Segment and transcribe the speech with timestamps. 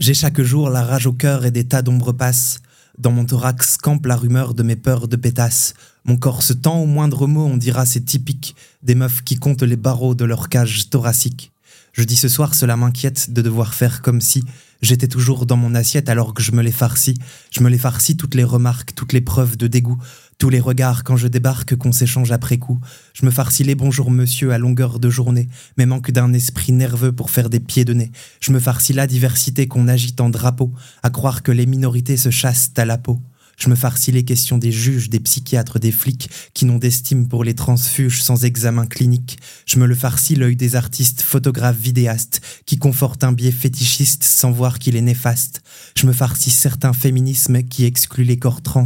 [0.00, 2.60] J'ai chaque jour la rage au cœur et des tas d'ombres passent.
[2.96, 5.74] Dans mon thorax campe la rumeur de mes peurs de pétasse.
[6.06, 9.62] Mon corps se tend au moindre mot, on dira c'est typique des meufs qui comptent
[9.62, 11.52] les barreaux de leur cage thoracique.
[11.92, 14.42] Je dis ce soir, cela m'inquiète de devoir faire comme si
[14.82, 17.14] j'étais toujours dans mon assiette alors que je me les farcis.
[17.50, 19.98] Je me les farcis toutes les remarques, toutes les preuves de dégoût,
[20.38, 22.80] tous les regards quand je débarque qu'on s'échange après coup.
[23.12, 27.12] Je me farcis les bonjours monsieur à longueur de journée, mais manque d'un esprit nerveux
[27.12, 28.10] pour faire des pieds de nez.
[28.40, 30.72] Je me farcis la diversité qu'on agite en drapeau,
[31.02, 33.20] à croire que les minorités se chassent à la peau.
[33.60, 37.44] Je me farcis les questions des juges, des psychiatres, des flics qui n'ont d'estime pour
[37.44, 39.38] les transfuges sans examen clinique.
[39.66, 44.50] Je me le farcis l'œil des artistes, photographes, vidéastes qui confortent un biais fétichiste sans
[44.50, 45.60] voir qu'il est néfaste.
[45.94, 48.84] Je me farcis certains féminismes qui excluent les corps trans,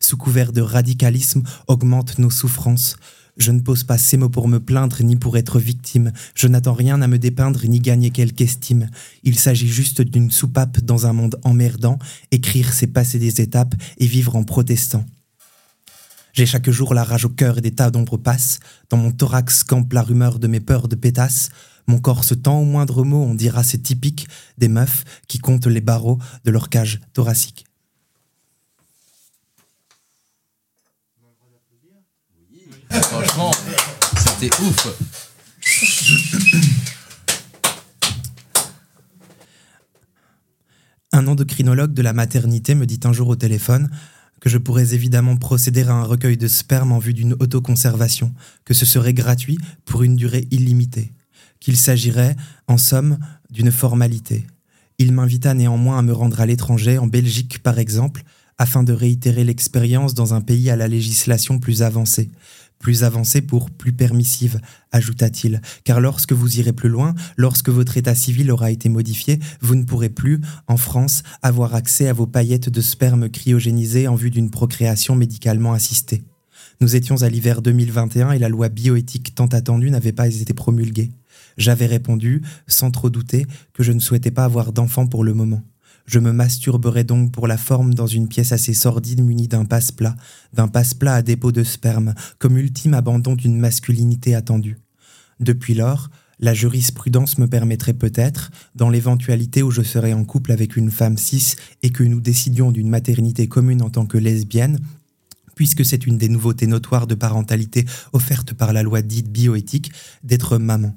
[0.00, 2.96] sous couvert de radicalisme, augmentent nos souffrances.
[3.36, 6.12] Je ne pose pas ces mots pour me plaindre ni pour être victime.
[6.34, 8.88] Je n'attends rien à me dépeindre ni gagner quelque estime.
[9.24, 11.98] Il s'agit juste d'une soupape dans un monde emmerdant.
[12.30, 15.04] Écrire, c'est passer des étapes et vivre en protestant.
[16.32, 18.60] J'ai chaque jour la rage au cœur et des tas d'ombres passent.
[18.90, 21.50] Dans mon thorax campe la rumeur de mes peurs de pétasse.
[21.86, 25.66] Mon corps se tend au moindre mot, on dira c'est typique des meufs qui comptent
[25.66, 27.64] les barreaux de leur cage thoracique.
[32.90, 33.50] Franchement,
[34.16, 34.88] c'était ouf.
[41.12, 43.88] Un endocrinologue de la maternité me dit un jour au téléphone
[44.40, 48.74] que je pourrais évidemment procéder à un recueil de sperme en vue d'une autoconservation, que
[48.74, 51.12] ce serait gratuit pour une durée illimitée,
[51.58, 52.36] qu'il s'agirait,
[52.68, 53.18] en somme,
[53.50, 54.46] d'une formalité.
[54.98, 58.22] Il m'invita néanmoins à me rendre à l'étranger, en Belgique par exemple,
[58.58, 62.30] afin de réitérer l'expérience dans un pays à la législation plus avancée,
[62.78, 64.60] plus avancée pour plus permissive,
[64.92, 69.74] ajouta-t-il, car lorsque vous irez plus loin, lorsque votre état civil aura été modifié, vous
[69.74, 74.30] ne pourrez plus, en France, avoir accès à vos paillettes de sperme cryogénisées en vue
[74.30, 76.24] d'une procréation médicalement assistée.
[76.80, 81.10] Nous étions à l'hiver 2021 et la loi bioéthique tant attendue n'avait pas été promulguée.
[81.56, 85.62] J'avais répondu, sans trop douter, que je ne souhaitais pas avoir d'enfant pour le moment.
[86.06, 90.14] Je me masturberai donc pour la forme dans une pièce assez sordide munie d'un passe-plat,
[90.52, 94.78] d'un passe-plat à dépôt de sperme, comme ultime abandon d'une masculinité attendue.
[95.40, 96.08] Depuis lors,
[96.38, 101.18] la jurisprudence me permettrait peut-être, dans l'éventualité où je serais en couple avec une femme
[101.18, 104.78] cis et que nous décidions d'une maternité commune en tant que lesbienne,
[105.56, 109.90] puisque c'est une des nouveautés notoires de parentalité offerte par la loi dite bioéthique,
[110.22, 110.94] d'être maman.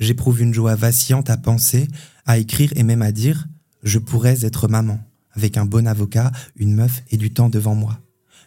[0.00, 1.88] J'éprouve une joie vacillante à penser,
[2.26, 3.46] à écrire et même à dire
[3.82, 5.00] je pourrais être maman,
[5.32, 8.00] avec un bon avocat, une meuf et du temps devant moi.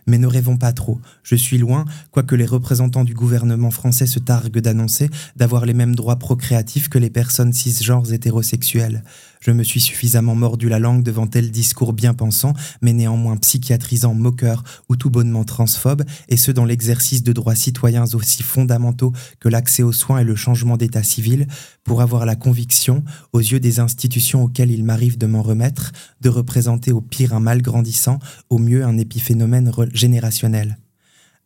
[0.06, 4.20] Mais ne rêvons pas trop, je suis loin, quoique les représentants du gouvernement français se
[4.20, 9.04] targuent d'annoncer d'avoir les mêmes droits procréatifs que les personnes cisgenres hétérosexuelles.
[9.46, 14.14] Je me suis suffisamment mordu la langue devant tel discours bien pensant, mais néanmoins psychiatrisant,
[14.14, 19.12] moqueur ou tout bonnement transphobe, et ce dans l'exercice de droits citoyens aussi fondamentaux
[19.42, 21.48] que l'accès aux soins et le changement d'état civil,
[21.84, 23.04] pour avoir la conviction,
[23.34, 27.42] aux yeux des institutions auxquelles il m'arrive de m'en remettre, de représenter au pire un
[27.42, 30.78] mal grandissant, au mieux un épiphénomène générationnel.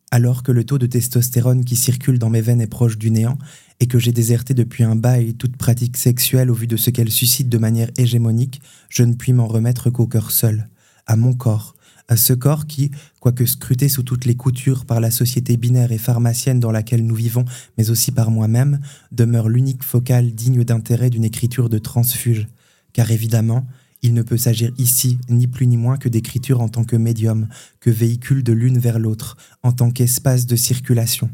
[0.10, 3.38] Alors que le taux de testostérone qui circule dans mes veines est proche du néant,
[3.80, 7.12] et que j'ai déserté depuis un bail toute pratique sexuelle au vu de ce qu'elle
[7.12, 10.70] suscite de manière hégémonique, je ne puis m'en remettre qu'au cœur seul,
[11.06, 11.76] à mon corps,
[12.08, 15.98] à ce corps qui, quoique scruté sous toutes les coutures par la société binaire et
[15.98, 17.46] pharmacienne dans laquelle nous vivons,
[17.78, 18.80] mais aussi par moi-même,
[19.12, 22.48] demeure l'unique focale digne d'intérêt d'une écriture de transfuge.
[22.94, 23.68] Car évidemment,
[24.02, 27.48] il ne peut s'agir ici ni plus ni moins que d'écriture en tant que médium,
[27.80, 31.30] que véhicule de l'une vers l'autre, en tant qu'espace de circulation.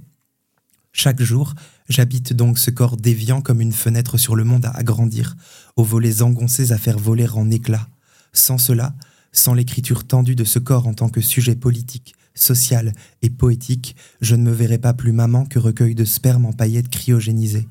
[0.91, 1.55] Chaque jour,
[1.89, 5.35] j'habite donc ce corps déviant comme une fenêtre sur le monde à agrandir,
[5.75, 7.89] aux volets engoncés à faire voler en éclats.
[8.31, 8.95] Sans cela,
[9.31, 14.35] sans l'écriture tendue de ce corps en tant que sujet politique, social et poétique, je
[14.35, 17.67] ne me verrai pas plus maman que recueil de sperme en paillettes cryogénisées.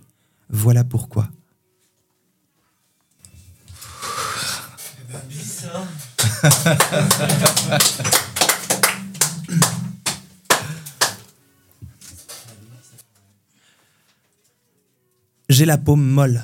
[0.50, 1.30] Voilà pourquoi.
[15.48, 16.42] J'ai la paume molle.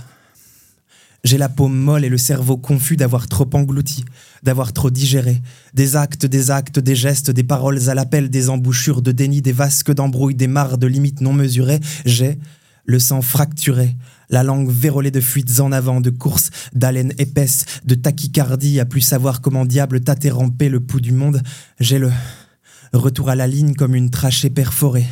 [1.25, 4.05] J'ai la paume molle et le cerveau confus d'avoir trop englouti,
[4.45, 5.43] d'avoir trop digéré.
[5.75, 9.51] Des actes, des actes, des gestes, des paroles à l'appel, des embouchures de déni, des
[9.53, 11.81] vasques d'embrouille, des mares de limites non mesurées.
[12.05, 12.39] J'ai
[12.89, 13.97] le sang fracturé,
[14.31, 19.03] la langue vérolée de fuites en avant, de courses, d'haleine épaisse, de tachycardie, à plus
[19.03, 21.43] savoir comment diable tâter ramper le pouls du monde.
[21.79, 22.11] J'ai le
[22.95, 25.07] retour à la ligne comme une trachée perforée,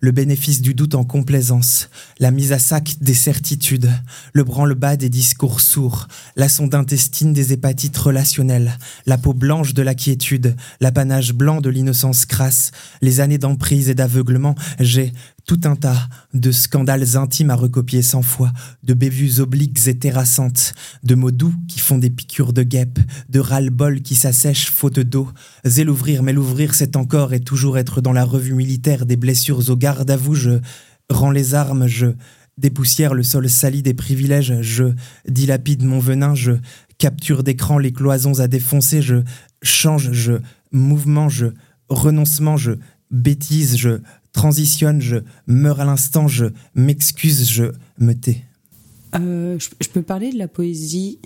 [0.00, 1.88] le bénéfice du doute en complaisance,
[2.18, 3.90] la mise à sac des certitudes,
[4.32, 8.76] le branle-bas des discours sourds, la sonde intestine des hépatites relationnelles,
[9.06, 12.72] la peau blanche de la quiétude, l'apanage blanc de l'innocence crasse,
[13.02, 15.12] les années d'emprise et d'aveuglement, j'ai
[15.46, 18.52] tout un tas de scandales intimes à recopier cent fois,
[18.82, 22.98] de bévues obliques et terrassantes, de mots doux qui font des piqûres de guêpes,
[23.28, 25.28] de ras-le-bol qui s'assèchent faute d'eau.
[25.66, 29.68] Zé l'ouvrir, mais l'ouvrir c'est encore et toujours être dans la revue militaire des blessures
[29.70, 30.60] au garde à vous, je
[31.08, 32.06] rends les armes, je
[32.58, 34.84] dépoussière le sol sali des privilèges, je
[35.28, 36.52] dilapide mon venin, je
[36.98, 39.16] capture d'écran les cloisons à défoncer, je
[39.62, 40.34] change, je
[40.70, 41.46] mouvement, je
[41.88, 42.72] renoncement, je
[43.10, 44.00] bêtise, je
[44.32, 45.16] transitionne, je
[45.46, 47.64] meurs à l'instant, je m'excuse, je
[47.98, 48.42] me tais.
[49.16, 51.18] Euh, je, je peux parler de la poésie?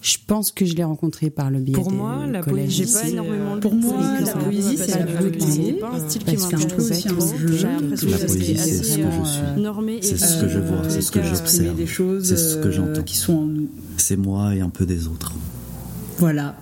[0.00, 3.08] Je pense que je l'ai rencontré par le biais Pour moi, la poésie, j'ai pas
[3.08, 5.62] énormément de Pour moi, C'est la poésie, c'est la que poésie.
[5.66, 7.34] c'est pas un style qui parce que je m'intéresse.
[7.48, 9.40] J'ai l'impression que c'est poésie, c'est ce assez que je suis.
[9.42, 11.40] euh, normé C'est ce que je vois, c'est ce que euh, j'observe.
[11.42, 13.02] exprimer des choses C'est ce que euh, j'entends.
[13.02, 13.68] qui sont en nous.
[13.96, 15.34] C'est moi et un peu des autres.
[16.18, 16.54] Voilà.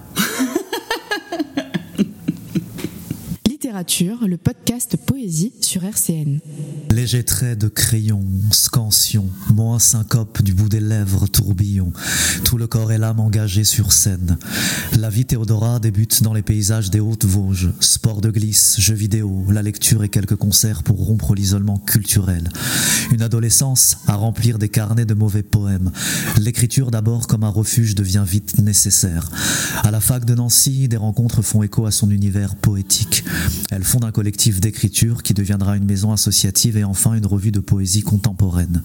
[3.78, 6.38] Le podcast Poésie sur RCN.
[6.90, 11.93] Léger trait de crayon, scansion, moins syncope du bout des lèvres, tourbillon.
[12.43, 14.38] Tout le corps et l'âme engagés sur scène.
[14.99, 17.69] La vie Théodora débute dans les paysages des Hautes-Vosges.
[17.81, 22.49] Sport de glisse, jeux vidéo, la lecture et quelques concerts pour rompre l'isolement culturel.
[23.12, 25.93] Une adolescence à remplir des carnets de mauvais poèmes.
[26.38, 29.31] L'écriture d'abord comme un refuge devient vite nécessaire.
[29.82, 33.22] À la fac de Nancy, des rencontres font écho à son univers poétique.
[33.70, 37.60] Elle fonde un collectif d'écriture qui deviendra une maison associative et enfin une revue de
[37.60, 38.82] poésie contemporaine.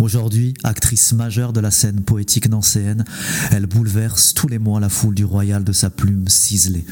[0.00, 3.04] Aujourd'hui, actrice majeure de la scène poétique nancéenne,
[3.50, 6.86] elle bouleverse tous les mois la foule du royal de sa plume ciselée.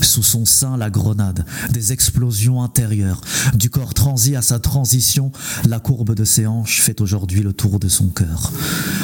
[0.00, 3.20] Sous son sein, la grenade, des explosions intérieures.
[3.54, 5.32] Du corps transi à sa transition,
[5.68, 8.52] la courbe de ses hanches fait aujourd'hui le tour de son cœur.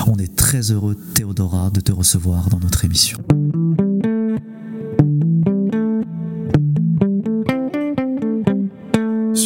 [0.07, 3.19] On est très heureux, Théodora, de te recevoir dans notre émission.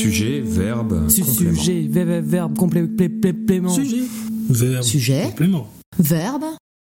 [0.00, 1.60] Sujet, verbe, complément.
[1.60, 3.68] Sujet, verbe, verbe, complé- plé- plé- plément.
[3.74, 4.02] Sujet.
[4.48, 4.82] Verbe.
[4.82, 5.66] Sujet, Complément.
[5.98, 6.44] verbe,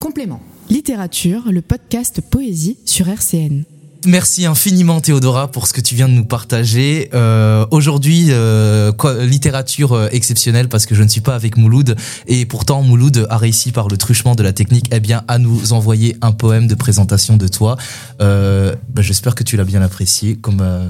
[0.01, 0.41] complément.
[0.71, 3.65] Littérature, le podcast Poésie sur RCN.
[4.07, 7.09] Merci infiniment Théodora pour ce que tu viens de nous partager.
[7.15, 11.97] Euh, Aujourd'hui, euh, quoi- littérature euh, exceptionnelle parce que je ne suis pas avec Mouloud
[12.27, 15.73] et pourtant Mouloud a réussi par le truchement de la technique eh bien, à nous
[15.73, 17.77] envoyer un poème de présentation de toi.
[18.21, 20.37] Euh, bah, J'espère que tu l'as bien apprécié.
[20.37, 20.89] Comme, euh.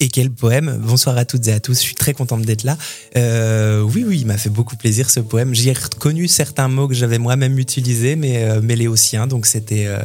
[0.00, 2.76] Et quel poème Bonsoir à toutes et à tous, je suis très contente d'être là.
[3.16, 5.54] Euh, oui, oui, il m'a fait beaucoup plaisir ce poème.
[5.54, 9.46] J'y ai reconnu certains mots que j'avais moi-même utilisés, mais euh, mêlés aux siens, donc
[9.46, 10.00] c'était euh,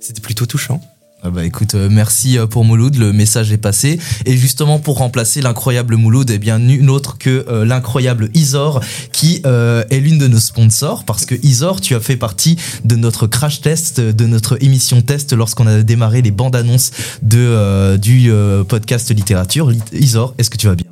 [0.00, 0.80] c'était plutôt touchant.
[1.26, 3.98] Ah bah écoute, euh, merci euh, pour Mouloud, le message est passé.
[4.26, 9.36] Et justement pour remplacer l'incroyable Mouloud, eh bien nul autre que euh, l'incroyable Isor, qui
[9.44, 13.62] est l'une de nos sponsors, parce que Isor, tu as fait partie de notre crash
[13.62, 16.90] test, de notre émission test lorsqu'on a démarré les bandes annonces
[17.22, 18.30] du
[18.68, 19.70] podcast littérature.
[19.70, 20.86] Lit- Isor, est-ce que tu vas bien?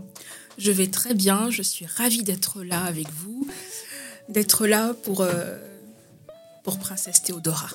[0.56, 3.46] Je vais très bien, je suis ravie d'être là avec vous,
[4.30, 5.26] d'être là pour,
[6.64, 7.68] pour Princesse Théodora.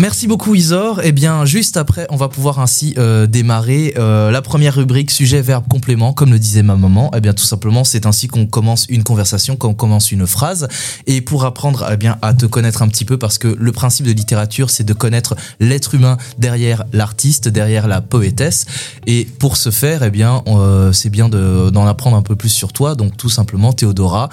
[0.00, 1.00] Merci beaucoup Isor.
[1.04, 5.40] Eh bien, juste après, on va pouvoir ainsi euh, démarrer euh, la première rubrique sujet
[5.40, 7.12] verbe complément, comme le disait ma maman.
[7.16, 10.66] Eh bien, tout simplement, c'est ainsi qu'on commence une conversation, qu'on commence une phrase.
[11.06, 14.04] Et pour apprendre, eh bien, à te connaître un petit peu, parce que le principe
[14.06, 18.66] de littérature, c'est de connaître l'être humain derrière l'artiste, derrière la poétesse.
[19.06, 22.48] Et pour ce faire, eh bien, euh, c'est bien de- d'en apprendre un peu plus
[22.50, 22.96] sur toi.
[22.96, 24.28] Donc, tout simplement, Théodora,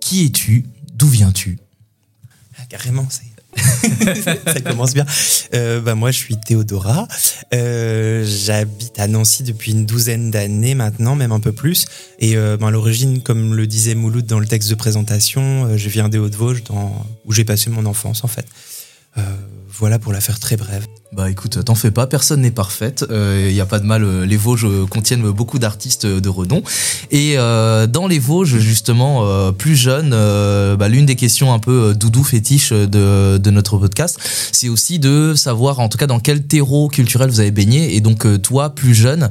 [0.00, 0.66] qui es-tu?
[0.96, 1.60] D'où viens-tu?
[2.58, 3.20] Ah, carrément, ça,
[4.46, 5.06] ça commence bien.
[5.54, 7.08] Euh, bah, moi, je suis Théodora.
[7.54, 11.86] Euh, J'habite à Nancy depuis une douzaine d'années maintenant, même un peu plus.
[12.18, 15.76] Et euh, ben, à l'origine, comme le disait Mouloud dans le texte de présentation, euh,
[15.76, 16.62] je viens des Hauts-de-Vosges,
[17.24, 18.46] où j'ai passé mon enfance, en fait.
[19.66, 20.86] Voilà pour la faire très brève.
[21.10, 24.26] Bah écoute, t'en fais pas, personne n'est parfaite, il y a pas de mal, euh,
[24.26, 26.62] les Vosges euh, contiennent beaucoup d'artistes euh, de renom.
[27.10, 31.60] Et euh, dans les Vosges, justement, euh, plus jeunes, euh, bah, l'une des questions un
[31.60, 34.18] peu euh, doudou fétiche de, de notre podcast,
[34.52, 37.96] c'est aussi de savoir en tout cas dans quel terreau culturel vous avez baigné.
[37.96, 39.30] Et donc euh, toi, plus jeune,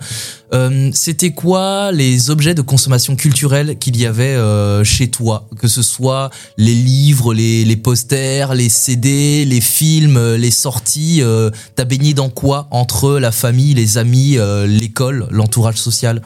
[0.53, 5.47] euh, c'était quoi les objets de consommation culturelle qu'il y avait euh, chez toi?
[5.59, 11.21] Que ce soit les livres, les, les posters, les CD, les films, euh, les sorties
[11.21, 16.21] euh, T'as baigné dans quoi Entre la famille, les amis, euh, l'école, l'entourage social?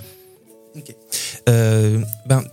[1.49, 2.43] Euh, ben,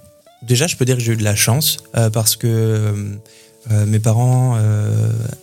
[0.42, 3.18] déjà, je peux dire que j'ai eu de la chance euh, parce que
[3.86, 4.56] mes parents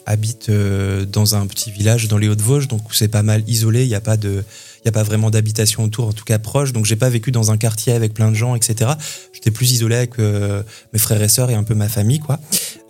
[0.08, 3.84] habitent dans un petit village dans les Hauts-de-Vosges, donc c'est pas mal isolé.
[3.84, 4.44] Il n'y a pas de,
[4.86, 6.72] il y a pas vraiment d'habitation autour, en tout cas proche.
[6.72, 8.92] Donc j'ai pas vécu dans un quartier avec plein de gens, etc.
[9.34, 10.62] J'étais plus isolé avec euh,
[10.94, 12.40] mes frères et sœurs et un peu ma famille, quoi.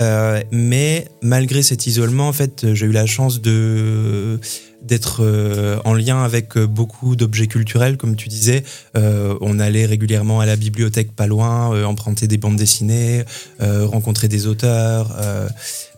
[0.01, 4.41] Euh, mais malgré cet isolement, en fait, j'ai eu la chance de
[4.81, 8.63] d'être euh, en lien avec euh, beaucoup d'objets culturels, comme tu disais.
[8.95, 13.23] Euh, on allait régulièrement à la bibliothèque pas loin, emprunter des bandes dessinées,
[13.59, 15.15] rencontrer des auteurs.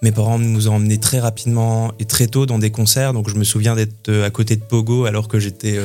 [0.01, 3.13] mes parents nous ont emmenés très rapidement et très tôt dans des concerts.
[3.13, 5.77] Donc je me souviens d'être à côté de Pogo alors que j'étais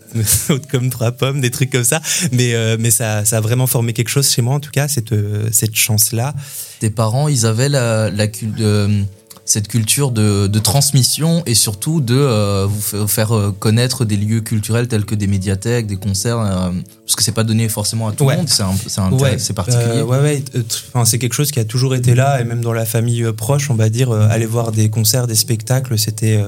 [0.48, 2.00] haute comme trois pommes, des trucs comme ça.
[2.32, 5.14] Mais, mais ça, ça a vraiment formé quelque chose chez moi, en tout cas, cette,
[5.52, 6.34] cette chance-là.
[6.80, 8.26] Tes parents, ils avaient la, la
[9.50, 14.16] cette culture de, de transmission et surtout de euh, vous fa- faire euh, connaître des
[14.16, 16.70] lieux culturels tels que des médiathèques, des concerts, euh,
[17.04, 18.34] parce que c'est pas donné forcément à tout Ouais.
[18.34, 18.62] le monde, c'est
[19.00, 20.02] un- Ouais, c'est particulier.
[20.02, 20.44] ouais, ouais.
[20.94, 23.70] Enfin, c'est quelque chose qui a toujours été là, et même dans la famille proche,
[23.70, 26.40] on va dire, aller voir des concerts, des spectacles, c'était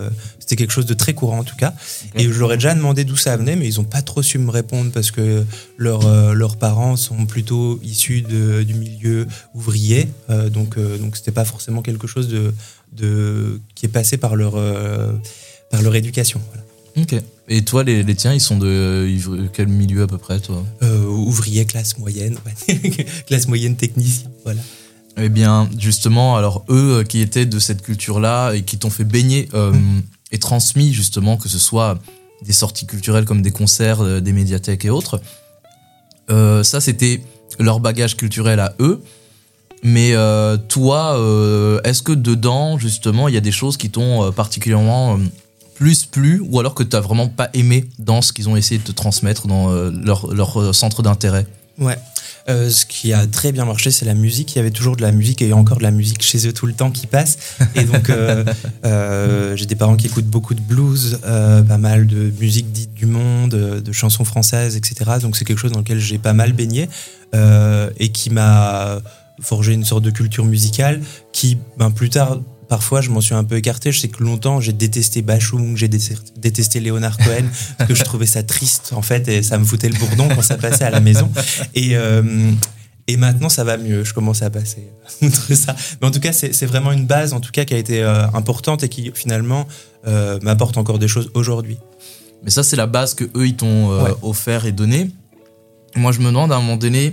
[0.42, 1.72] c'était quelque chose de très courant en tout cas.
[2.16, 4.38] Et je leur ai déjà demandé d'où ça venait, mais ils n'ont pas trop su
[4.38, 5.44] me répondre parce que
[5.76, 11.16] leurs euh, leurs parents sont plutôt issus de- du milieu ouvrier, euh, donc euh, donc
[11.16, 12.52] c'était pas forcément quelque chose de,
[12.92, 15.12] de qui est passé par leur euh,
[15.70, 16.40] par leur éducation.
[16.48, 16.64] voilà.
[17.04, 17.22] Ok.
[17.48, 19.08] Et toi, les, les tiens, ils sont de
[19.52, 20.64] quel milieu à peu près, toi?
[20.82, 23.06] Ouvrier classe moyenne, ouais.
[23.26, 24.60] classe moyenne technicien, voilà.
[25.18, 29.48] Eh bien, justement, alors eux qui étaient de cette culture-là et qui t'ont fait baigner
[29.52, 29.72] euh,
[30.32, 31.98] et transmis justement que ce soit
[32.44, 35.20] des sorties culturelles comme des concerts, euh, des médiathèques et autres,
[36.30, 37.22] euh, ça c'était
[37.58, 39.00] leur bagage culturel à eux.
[39.84, 41.16] Mais euh, toi,
[41.82, 45.18] est-ce que dedans, justement, il y a des choses qui t'ont particulièrement
[45.74, 48.78] plus plu ou alors que tu n'as vraiment pas aimé dans ce qu'ils ont essayé
[48.78, 51.48] de te transmettre dans leur, centre d'intérêt?
[51.78, 51.96] Ouais.
[52.48, 54.54] Euh, ce qui a très bien marché, c'est la musique.
[54.54, 56.66] Il y avait toujours de la musique et encore de la musique chez eux tout
[56.66, 57.38] le temps qui passe.
[57.74, 58.44] Et donc, euh,
[58.84, 63.06] euh, j'ai des parents qui écoutent beaucoup de blues, pas mal de musique dite du
[63.06, 65.12] monde, de chansons françaises, etc.
[65.20, 66.88] Donc, c'est quelque chose dans lequel j'ai pas mal baigné
[67.34, 69.00] et qui m'a
[69.40, 71.00] forgé une sorte de culture musicale
[71.32, 72.38] qui, ben, plus tard,
[72.72, 73.92] parfois, je m'en suis un peu écarté.
[73.92, 75.98] Je sais que longtemps, j'ai détesté Bachung, j'ai dé-
[76.38, 77.44] détesté Léonard Cohen,
[77.76, 80.40] parce que je trouvais ça triste, en fait, et ça me foutait le bourdon quand
[80.40, 81.30] ça passait à la maison.
[81.74, 82.50] Et, euh,
[83.08, 84.04] et maintenant, ça va mieux.
[84.04, 84.88] Je commence à passer
[85.22, 85.76] outre ça.
[86.00, 88.02] Mais en tout cas, c'est c'est vraiment une base, en tout cas, qui a été
[88.02, 89.68] euh, importante et qui, finalement,
[90.06, 91.76] euh, m'apporte encore des choses aujourd'hui.
[92.42, 94.12] Mais ça, c'est la base que eux ils t'ont Ouais.
[94.22, 95.10] offert et donné.
[95.94, 97.12] Moi, je me demande à un moment donné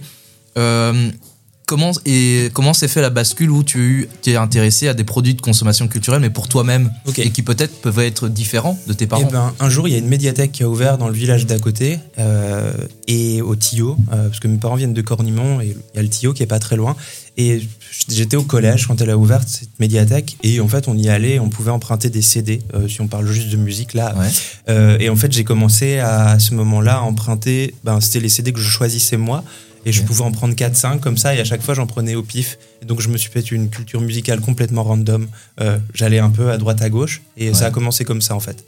[1.69, 5.41] comment et comment s'est fait la bascule où tu t'es intéressé à des produits de
[5.41, 9.27] consommation culturelle, mais pour toi-même et qui peut-être peuvent être différents de tes parents.
[9.29, 11.45] Eh ben, un jour, il y a une médiathèque qui a ouvert dans le village
[11.45, 12.73] d'à côté euh,
[13.07, 16.01] et au Tillot, euh, parce que mes parents viennent de Cornimont et il y a
[16.01, 16.95] le Tillot qui est pas très loin.
[17.37, 17.61] Et
[18.09, 21.37] j'étais au collège quand elle a ouvert cette médiathèque et en fait, on y allait,
[21.37, 24.15] on pouvait emprunter des CD, euh, si on parle juste de musique là.
[24.17, 24.97] Ouais.
[24.99, 28.51] Et en fait, j'ai commencé à, à ce moment-là à emprunter, ben, c'était les CD
[28.53, 29.43] que je choisissais moi.
[29.85, 32.23] Et je pouvais en prendre 4-5 comme ça, et à chaque fois j'en prenais au
[32.23, 32.57] pif.
[32.81, 35.27] Et donc je me suis fait une culture musicale complètement random.
[35.61, 38.39] Euh, J'allais un peu à droite à gauche, et ça a commencé comme ça en
[38.39, 38.63] fait.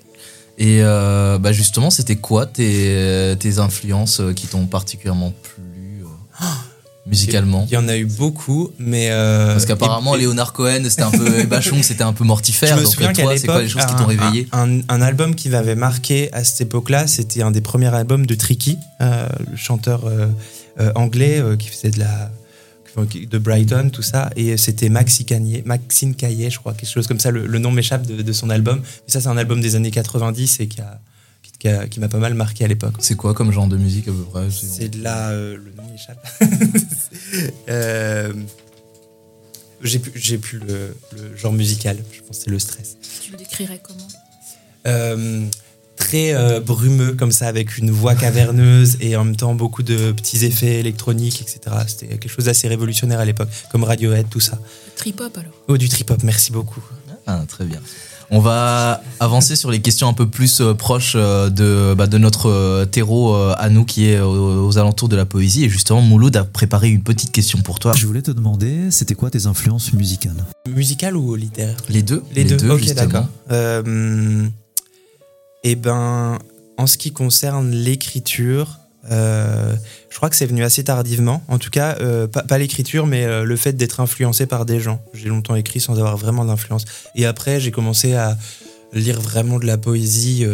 [0.57, 6.03] Et euh, bah justement, c'était quoi tes, tes influences euh, qui t'ont particulièrement plu
[7.07, 7.65] musicalement?
[7.69, 9.07] Il y en a eu beaucoup, mais.
[9.11, 12.69] euh, Parce qu'apparemment, et- Léonard Cohen, c'était un peu et Bachung, c'était un peu mortifère.
[12.75, 14.47] Je me donc souviens toi, c'est quoi les choses qui t'ont réveillé?
[14.51, 18.25] un, un- un album qui m'avait marqué à cette époque-là, c'était un des premiers albums
[18.25, 20.27] de Tricky, euh, le chanteur euh,
[20.95, 22.31] anglais euh, qui faisait de la
[22.97, 27.21] de Brighton, tout ça, et c'était Maxi Caillé, Maxine Caillé, je crois, quelque chose comme
[27.21, 27.31] ça.
[27.31, 28.79] Le, le nom m'échappe de, de son album.
[28.81, 30.99] Mais ça, c'est un album des années 90 et qui a
[31.57, 32.95] qui, a- qui m'a pas mal marqué à l'époque.
[32.99, 35.29] C'est quoi comme genre de musique à peu près C'est de la.
[35.29, 36.21] euh, le nom m'échappe.
[37.69, 38.33] Euh,
[39.81, 41.97] j'ai plus, j'ai plus le, le genre musical.
[42.11, 42.97] Je pense que c'est le stress.
[43.23, 44.07] Tu le décrirais comment?
[44.87, 45.45] Euh,
[46.01, 50.11] très euh, brumeux comme ça, avec une voix caverneuse et en même temps beaucoup de
[50.11, 51.59] petits effets électroniques, etc.
[51.87, 54.57] C'était quelque chose d'assez révolutionnaire à l'époque, comme Radiohead, tout ça.
[54.95, 56.81] Trip-hop alors Oh, du trip-hop, merci beaucoup.
[57.27, 57.79] Ah, très bien.
[58.33, 62.17] On va avancer sur les questions un peu plus euh, proches euh, de, bah, de
[62.17, 65.65] notre euh, terreau euh, à nous qui est aux, aux alentours de la poésie.
[65.65, 67.91] Et justement, Mouloud a préparé une petite question pour toi.
[67.95, 70.45] Je voulais te demander, c'était quoi tes influences musicales?
[70.69, 73.05] Musical ou littéraire Les deux Les, deux, ok, justement.
[73.05, 73.27] d'accord.
[75.63, 76.39] Eh ben,
[76.77, 79.75] en ce qui concerne l'écriture, euh,
[80.09, 81.43] je crois que c'est venu assez tardivement.
[81.47, 85.01] En tout cas, euh, pas, l'écriture, mais euh, le fait d'être influencé par des gens.
[85.13, 86.85] J'ai longtemps écrit sans avoir vraiment d'influence.
[87.15, 88.37] Et après, j'ai commencé à
[88.93, 90.45] lire vraiment de la poésie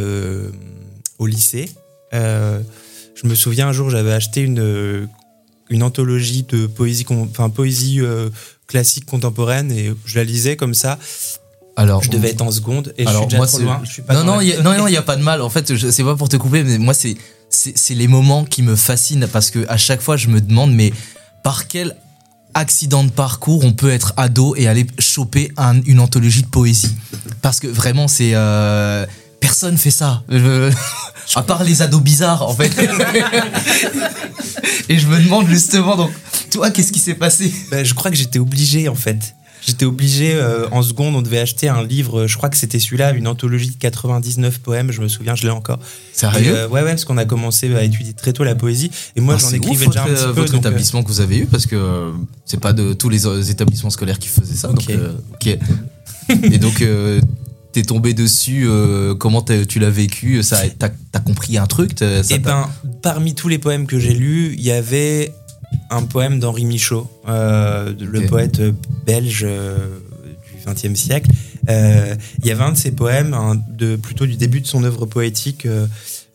[1.18, 1.72] au lycée.
[2.12, 5.08] Je me souviens un jour, j'avais acheté une
[5.70, 8.00] une anthologie de poésie, enfin poésie
[8.68, 11.00] classique contemporaine, et je la lisais comme ça.
[11.78, 13.82] Alors, je devais être en seconde et alors, je suis déjà trop loin.
[14.10, 15.42] non, non, il non, n'y a pas de mal.
[15.42, 17.16] En fait, c'est pas pour te couper, mais moi, c'est
[17.50, 20.92] c'est les moments qui me fascinent parce que à chaque fois, je me demande, mais
[21.44, 21.96] par quel
[22.54, 25.52] accident de parcours on peut être ado et aller choper
[25.86, 26.96] une anthologie de poésie?
[27.42, 29.06] Parce que vraiment, c'est euh,
[29.40, 30.24] personne fait ça.
[31.36, 32.72] à part les ados bizarres, en fait.
[34.90, 36.12] et je me demande justement, donc,
[36.52, 37.54] toi, qu'est-ce qui s'est passé?
[37.72, 39.36] Ben, Je crois que j'étais obligé, en fait.
[39.68, 43.12] J'étais obligé, euh, en seconde, on devait acheter un livre, je crois que c'était celui-là,
[43.12, 45.80] une anthologie de 99 poèmes, je me souviens, je l'ai encore.
[46.14, 48.90] Sérieux euh, Ouais, ouais, parce qu'on a commencé à étudier très tôt la poésie.
[49.18, 50.32] Et moi, ah, j'en écrivais déjà un petit peu.
[50.32, 52.14] Votre établissement que vous avez eu, parce que
[52.46, 54.70] c'est pas de tous les établissements scolaires qui faisaient ça.
[54.70, 54.90] Donc,
[55.34, 55.48] ok.
[56.44, 56.82] et donc,
[57.74, 58.70] t'es tombé dessus,
[59.20, 61.92] comment tu l'as vécu ça, T'as as compris un truc
[62.30, 62.70] Eh ben,
[63.02, 65.34] parmi tous les poèmes que j'ai lus, il y avait
[65.90, 68.62] un poème d'Henri Michaud, euh, le poète
[69.06, 69.78] belge euh,
[70.26, 71.32] du XXe siècle.
[71.70, 73.36] Euh, il y avait un de ses poèmes,
[73.70, 75.68] de, plutôt du début de son œuvre poétique.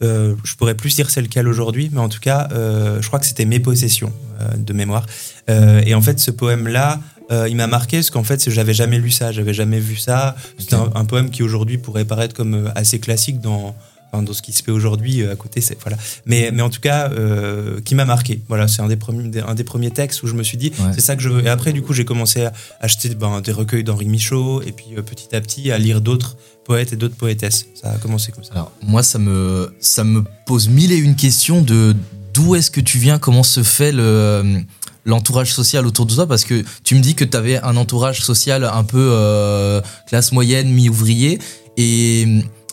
[0.00, 3.44] je pourrais plus dire c'est lequel aujourd'hui, mais en tout cas, je crois que c'était
[3.44, 4.12] Mes possessions
[4.56, 5.06] de mémoire.
[5.48, 7.00] et en fait, ce poème-là,
[7.48, 10.36] il m'a marqué parce qu'en fait, j'avais jamais lu ça, j'avais jamais vu ça.
[10.58, 13.74] C'est un, poème qui aujourd'hui pourrait paraître comme assez classique dans
[14.20, 15.62] dans ce qui se fait aujourd'hui euh, à côté.
[15.62, 15.96] C'est voilà.
[16.26, 18.42] Mais mais en tout cas, euh, qui m'a marqué.
[18.48, 21.00] Voilà, c'est un des premiers un des premiers textes où je me suis dit c'est
[21.00, 21.44] ça que je veux.
[21.44, 24.88] Et après du coup j'ai commencé à acheter ben, des recueils d'Henri Michaud et puis
[24.98, 27.66] euh, petit à petit à lire d'autres poètes et d'autres poétesses.
[27.80, 28.52] Ça a commencé comme ça.
[28.52, 31.96] Alors moi ça me ça me pose mille et une questions de
[32.34, 34.60] d'où est-ce que tu viens, comment se fait le
[35.04, 36.26] l'entourage social autour de toi?
[36.26, 40.70] Parce que tu me dis que tu avais un entourage social un peu classe moyenne,
[40.70, 41.38] mi-ouvrier
[41.76, 42.26] et,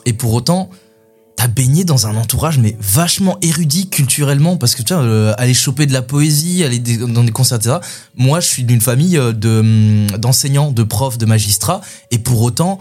[0.05, 0.69] et pour autant
[1.39, 5.53] t'as baigné dans un entourage mais vachement érudit culturellement parce que tu vois euh, aller
[5.53, 7.77] choper de la poésie aller dans des concerts etc
[8.17, 11.79] moi je suis d'une famille euh, de hum, d'enseignants de profs de magistrats
[12.11, 12.77] et pour autant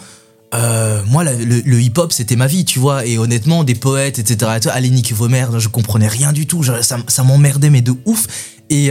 [0.54, 3.04] euh, moi le, hip hop c'était ma vie tu vois.
[3.06, 6.64] Et honnêtement des poètes etc allez niquer vos mères je comprenais rien du tout.
[6.64, 8.26] Ça, ça m'emmerdait mais de ouf.
[8.70, 8.90] Et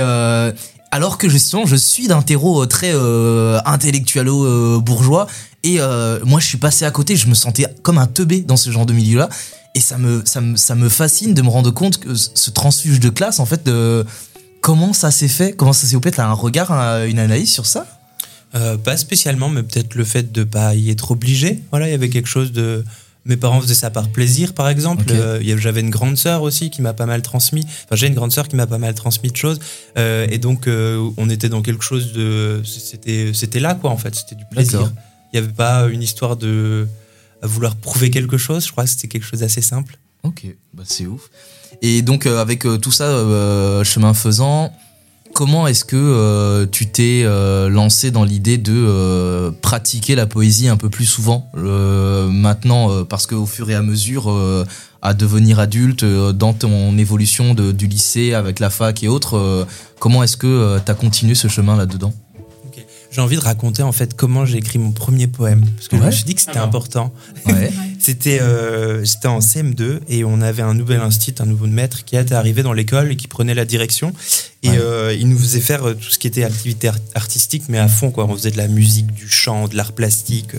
[0.91, 2.93] alors que justement je suis d'un terreau très
[3.65, 5.25] intellectualo bourgeois.
[5.63, 5.79] Et
[6.23, 8.85] moi je suis passé à côté je me sentais comme un teubé dans ce genre
[8.85, 9.29] de milieu là
[9.75, 12.99] et ça me, ça me, ça me fascine de me rendre compte que ce transfuge
[12.99, 14.05] de classe, en fait, de
[14.61, 16.15] comment ça s'est fait, comment ça s'est opéré.
[16.15, 16.71] T'as un regard,
[17.05, 17.85] une analyse sur ça?
[18.55, 21.63] Euh, Pas spécialement, mais peut-être le fait de pas y être obligé.
[21.71, 22.83] Voilà, il y avait quelque chose de.
[23.25, 25.03] Mes parents faisaient ça par plaisir, par exemple.
[25.09, 27.65] Euh, j'avais une grande sœur aussi qui m'a pas mal transmis.
[27.83, 29.59] Enfin, j'ai une grande sœur qui m'a pas mal transmis de choses.
[29.97, 32.61] Euh, et donc, on était dans quelque chose de.
[32.65, 34.15] C'était, c'était là, quoi, en fait.
[34.15, 34.93] C'était du plaisir.
[35.33, 36.87] Il n'y avait pas une histoire de
[37.41, 38.65] vouloir prouver quelque chose.
[38.65, 39.97] Je crois que c'était quelque chose d'assez simple.
[40.23, 41.29] Ok, bah c'est ouf.
[41.81, 44.71] Et donc euh, avec euh, tout ça, euh, chemin faisant,
[45.33, 47.23] comment est-ce que tu t'es
[47.69, 53.69] lancé dans l'idée de pratiquer la poésie un peu plus souvent maintenant Parce qu'au fur
[53.69, 54.33] et à mesure,
[55.03, 59.67] à devenir adulte, dans ton évolution de, du lycée avec la fac et autres,
[59.99, 62.13] comment est-ce que tu as continué ce chemin là-dedans
[63.17, 65.65] j'ai envie de raconter en fait comment j'ai écrit mon premier poème.
[65.75, 67.11] Parce que je me suis dit que c'était important.
[67.99, 72.15] c'était euh, j'étais en CM2 et on avait un nouvel institut, un nouveau maître qui
[72.15, 74.13] était arrivé dans l'école et qui prenait la direction.
[74.61, 77.87] Et euh, il nous faisait faire euh, tout ce qui était activité artistique mais à
[77.87, 78.25] fond quoi.
[78.25, 80.51] On faisait de la musique, du chant, de l'art plastique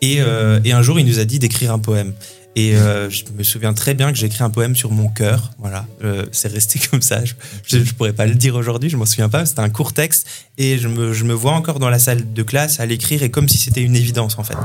[0.00, 0.20] et,
[0.64, 2.14] et un jour il nous a dit d'écrire un poème.
[2.54, 5.50] Et euh, je me souviens très bien que j'ai écrit un poème sur mon cœur.
[5.58, 7.22] Voilà, euh, c'est resté comme ça.
[7.66, 9.46] Je, ne pourrais pas le dire aujourd'hui, je m'en souviens pas.
[9.46, 10.26] C'était un court texte
[10.58, 13.30] et je me, je me, vois encore dans la salle de classe à l'écrire et
[13.30, 14.56] comme si c'était une évidence en fait.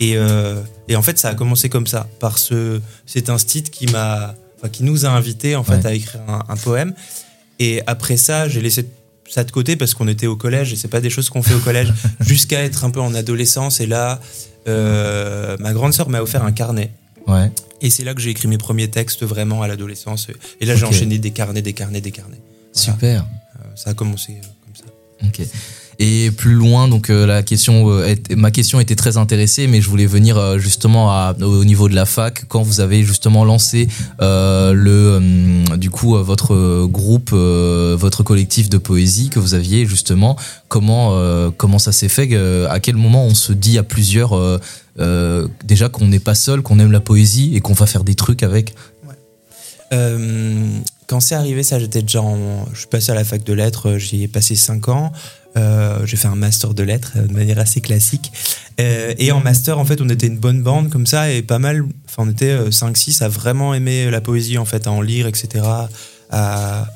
[0.00, 3.86] Et, euh, et, en fait, ça a commencé comme ça par ce cet instit qui
[3.86, 6.92] m'a, enfin, qui nous a invités en fait à écrire un, poème.
[7.58, 8.86] Et après ça, j'ai laissé
[9.28, 11.54] ça de côté parce qu'on était au collège et c'est pas des choses qu'on fait
[11.54, 13.80] au collège jusqu'à être un peu en adolescence.
[13.80, 14.20] Et là,
[14.66, 16.90] ma grande sœur m'a offert un carnet
[17.80, 20.28] et c'est là que j'ai écrit mes premiers textes vraiment à l'adolescence.
[20.60, 22.40] Et là, j'ai enchaîné des carnets, des carnets, des carnets.
[22.72, 23.22] Super.
[23.22, 24.84] Euh, ça a commencé euh, comme ça.
[25.26, 25.46] Ok.
[26.04, 28.02] Et plus loin, donc euh, la question,
[28.34, 32.06] ma question était très intéressée, mais je voulais venir justement à, au niveau de la
[32.06, 33.86] fac quand vous avez justement lancé
[34.18, 40.36] le, du coup, votre groupe, votre collectif de poésie que vous aviez justement.
[40.66, 41.16] Comment
[41.56, 42.34] comment ça s'est fait?
[42.68, 44.34] À quel moment on se dit à plusieurs
[45.00, 48.14] euh, déjà qu'on n'est pas seul, qu'on aime la poésie et qu'on va faire des
[48.14, 48.74] trucs avec?
[49.92, 53.52] Euh, Quand c'est arrivé, ça, j'étais déjà en, Je suis passé à la fac de
[53.52, 55.12] lettres, j'y ai passé 5 ans.
[55.56, 58.32] Euh, j'ai fait un master de lettres de manière assez classique.
[58.78, 61.84] et en master, en fait, on était une bonne bande comme ça et pas mal.
[62.06, 65.64] Enfin, on était 5-6 à vraiment aimer la poésie, en fait, à en lire, etc.
[66.30, 66.86] À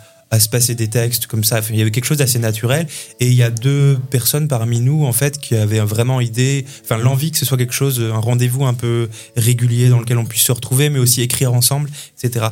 [0.40, 1.60] se passer des textes comme ça.
[1.70, 2.86] Il y avait quelque chose d'assez naturel.
[3.20, 6.96] Et il y a deux personnes parmi nous, en fait, qui avaient vraiment idée, enfin,
[6.96, 10.42] l'envie que ce soit quelque chose, un rendez-vous un peu régulier dans lequel on puisse
[10.42, 11.90] se retrouver, mais aussi écrire ensemble,
[12.22, 12.46] etc.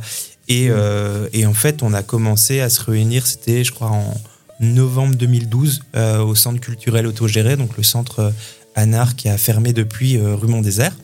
[0.48, 4.14] Et, euh, et en fait, on a commencé à se réunir, c'était, je crois, en
[4.60, 8.30] novembre 2012, euh, au centre culturel autogéré, donc le centre euh,
[8.76, 10.96] Anar qui a fermé depuis rue Mont-Désert.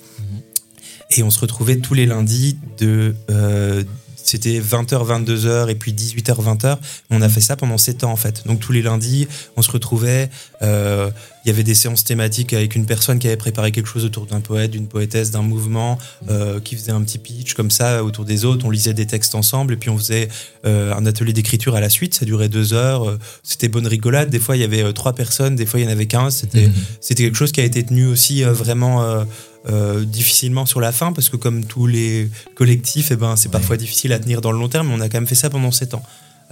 [1.16, 3.14] Et on se retrouvait tous les lundis de
[4.30, 6.78] c'était 20h, 22h et puis 18h, 20h.
[7.10, 8.46] On a fait ça pendant 7 ans en fait.
[8.46, 10.30] Donc tous les lundis, on se retrouvait.
[10.62, 11.10] Euh,
[11.44, 14.26] il y avait des séances thématiques avec une personne qui avait préparé quelque chose autour
[14.26, 18.24] d'un poète, d'une poétesse, d'un mouvement, euh, qui faisait un petit pitch comme ça autour
[18.24, 18.64] des autres.
[18.66, 20.28] On lisait des textes ensemble et puis on faisait
[20.64, 22.14] euh, un atelier d'écriture à la suite.
[22.14, 23.18] Ça durait deux heures.
[23.42, 24.30] C'était bonne rigolade.
[24.30, 25.56] Des fois, il y avait trois personnes.
[25.56, 26.36] Des fois, il y en avait 15.
[26.36, 26.72] C'était mmh.
[27.00, 29.24] c'était quelque chose qui a été tenu aussi vraiment
[29.68, 33.50] euh, difficilement sur la fin parce que comme tous les collectifs, et eh ben, c'est
[33.50, 35.50] parfois difficile à tenir dans le long terme, mais on a quand même fait ça
[35.50, 36.02] pendant 7 ans.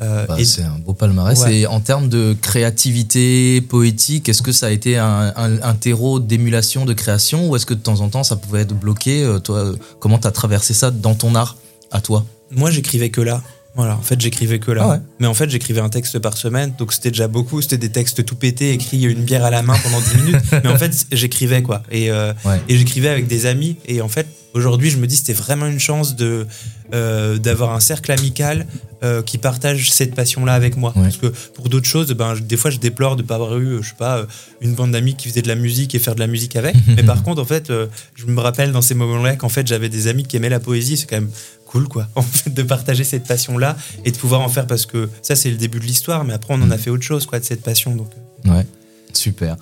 [0.01, 1.43] Euh, bah, c'est un beau palmarès.
[1.49, 6.93] Et en termes de créativité poétique, est-ce que ça a été un, terreau d'émulation, de
[6.93, 10.19] création, ou est-ce que de temps en temps ça pouvait être bloqué euh, Toi, comment
[10.19, 11.57] tu as traversé ça dans ton art
[11.91, 12.25] à toi?
[12.51, 13.43] Moi, j'écrivais que là.
[13.79, 14.89] Voilà, en fait, j'écrivais que là.
[14.91, 17.63] Ah mais en fait, j'écrivais un texte par semaine, donc c'était déjà beaucoup.
[17.63, 20.43] C'était des textes tout pétés, écrits une bière à la main pendant 10 minutes.
[20.65, 21.85] mais en fait, j'écrivais quoi.
[21.93, 22.33] Et, euh,
[22.69, 23.77] et j'écrivais avec des amis.
[23.87, 26.45] Et en fait, aujourd'hui, je me dis c'était vraiment une chance de
[26.93, 28.67] euh, d'avoir un cercle amical
[29.05, 30.93] euh, qui partage cette passion-là avec moi.
[30.93, 33.81] Parce que pour d'autres choses, ben, des fois, je déplore de ne pas avoir eu,
[33.81, 34.27] je sais pas,
[34.61, 36.75] une bande d'amis qui faisait de la musique et faire de la musique avec.
[36.97, 37.73] mais par contre, en fait,
[38.17, 40.97] je me rappelle dans ces moments-là qu'en fait, j'avais des amis qui aimaient la poésie.
[40.97, 41.31] C'est quand même
[41.69, 45.09] cool, quoi, en fait, de partager cette passion-là et de pouvoir en faire parce que
[45.23, 46.79] ça, c'est le début de l'histoire, mais après, on en a mm.
[46.79, 47.95] fait autre chose, quoi, de cette passion.
[47.95, 48.11] Donc.
[48.47, 48.51] Euh.
[48.51, 48.67] Ouais,
[49.13, 49.57] super.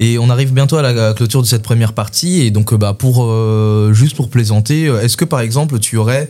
[0.00, 2.40] Et on arrive bientôt à la clôture de cette première partie.
[2.40, 6.28] Et donc, bah, pour, euh, juste pour plaisanter, est-ce que par exemple, tu aurais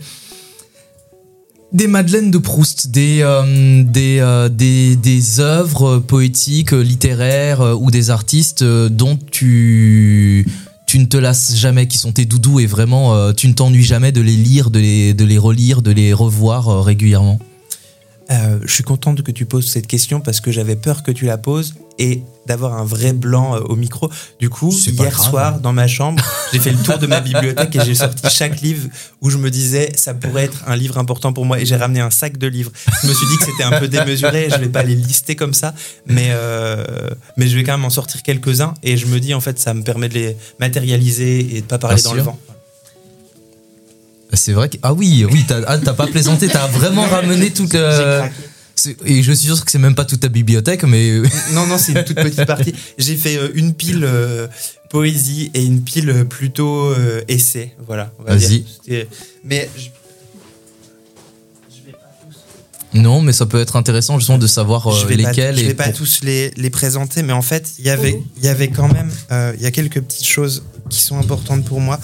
[1.73, 8.62] des Madeleines de Proust, des, euh, des, des, des, œuvres poétiques, littéraires ou des artistes
[8.62, 10.47] dont tu
[10.92, 13.83] tu ne te lasses jamais, qui sont tes doudous et vraiment euh, tu ne t'ennuies
[13.83, 17.38] jamais de les lire, de les, de les relire, de les revoir euh, régulièrement
[18.33, 21.27] euh, je suis contente que tu poses cette question parce que j'avais peur que tu
[21.27, 24.11] la poses et d'avoir un vrai blanc euh, au micro.
[24.40, 27.85] Du coup, hier soir, dans ma chambre, j'ai fait le tour de ma bibliothèque et
[27.85, 28.88] j'ai sorti chaque livre
[29.21, 32.01] où je me disais ça pourrait être un livre important pour moi et j'ai ramené
[32.01, 32.73] un sac de livres.
[33.03, 35.55] Je me suis dit que c'était un peu démesuré, je vais pas les lister comme
[35.55, 35.75] ça,
[36.07, 39.40] mais euh, mais je vais quand même en sortir quelques-uns et je me dis en
[39.40, 42.38] fait ça me permet de les matérialiser et de pas parler dans le vent.
[44.35, 48.23] C'est vrai que ah oui oui t'as ah, pas plaisanté t'as vraiment ramené tout que
[49.05, 51.21] et je suis sûr que c'est même pas toute ta bibliothèque mais
[51.53, 52.75] non non c'est une toute petite partie.
[52.99, 54.49] J'ai fait euh, une pile euh,
[54.90, 57.75] poésie et une pile plutôt euh, essai.
[57.87, 58.64] Voilà vas-y.
[59.45, 59.68] mais
[62.95, 65.57] non, mais ça peut être intéressant justement de savoir lesquels.
[65.57, 68.49] je vais pas tous les, les, présenter, mais en fait, il y avait, il y
[68.49, 69.11] avait quand même,
[69.57, 71.99] il y a quelques petites choses qui sont importantes pour moi.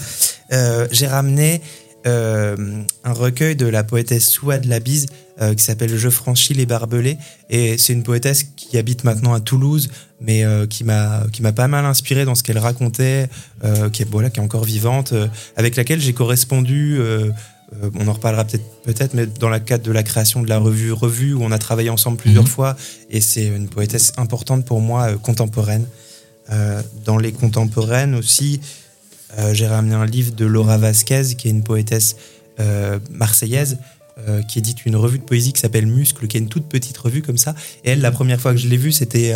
[0.49, 1.61] J'ai ramené
[2.07, 2.55] euh,
[3.03, 5.07] un recueil de la poétesse Souad Labise
[5.41, 7.17] euh, qui s'appelle Je franchis les barbelés.
[7.49, 9.89] Et c'est une poétesse qui habite maintenant à Toulouse,
[10.21, 13.27] mais euh, qui m'a qui m'a pas mal inspiré dans ce qu'elle racontait,
[13.91, 15.13] qui est voilà, qui est encore vivante,
[15.57, 16.99] avec laquelle j'ai correspondu.
[17.95, 20.91] on en reparlera peut-être, peut-être, mais dans le cadre de la création de la revue
[20.91, 22.49] Revue, où on a travaillé ensemble plusieurs mhm.
[22.49, 22.77] fois,
[23.09, 25.85] et c'est une poétesse importante pour moi, contemporaine.
[27.05, 28.61] dans les contemporaines aussi,
[29.53, 32.15] j'ai ramené un livre de Laura Vasquez, qui est une poétesse
[32.59, 33.77] euh, marseillaise,
[34.27, 36.97] euh, qui édite une revue de poésie qui s'appelle Muscle, qui est une toute petite
[36.97, 37.55] revue comme ça.
[37.85, 39.33] Et elle, la première fois que je l'ai vue, c'était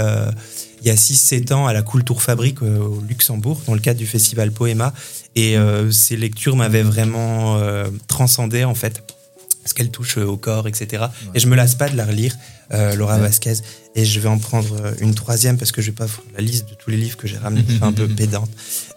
[0.81, 3.99] il y a 6-7 ans à la Cool Tour Fabrique au Luxembourg, dans le cadre
[3.99, 4.93] du festival Poema.
[5.35, 5.55] Et
[5.91, 7.61] ces lectures m'avaient vraiment
[8.07, 9.01] transcendé, en fait
[9.63, 11.05] parce qu'elle touche au corps, etc.
[11.33, 12.35] Et je me lasse pas de la relire,
[12.95, 13.55] Laura Vasquez.
[13.95, 16.73] Et je vais en prendre une troisième parce que je vais pas la liste de
[16.73, 18.49] tous les livres que j'ai ramenés, un peu pédante.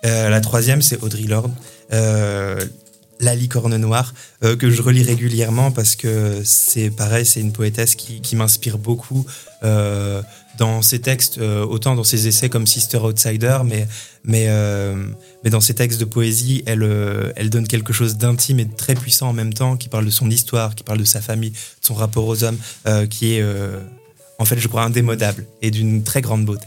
[0.05, 1.53] Euh, la troisième, c'est Audrey Lorde.
[1.93, 2.65] Euh,
[3.19, 4.12] la licorne noire,
[4.45, 8.77] euh, que je relis régulièrement parce que c'est pareil, c'est une poétesse qui, qui m'inspire
[8.77, 9.25] beaucoup
[10.59, 13.87] dans ses textes, autant dans ses essais comme Sister Outsider, mais,
[14.25, 14.49] mais,
[15.45, 16.87] mais dans ses textes de poésie, elle,
[17.37, 20.11] elle donne quelque chose d'intime et de très puissant en même temps, qui parle de
[20.11, 22.59] son histoire, qui parle de sa famille, de son rapport aux hommes,
[23.11, 23.45] qui est
[24.38, 26.66] en fait, je crois, indémodable et d'une très grande beauté.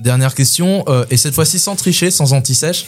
[0.00, 2.86] Dernière question, euh, et cette fois-ci sans tricher, sans anti-sèche.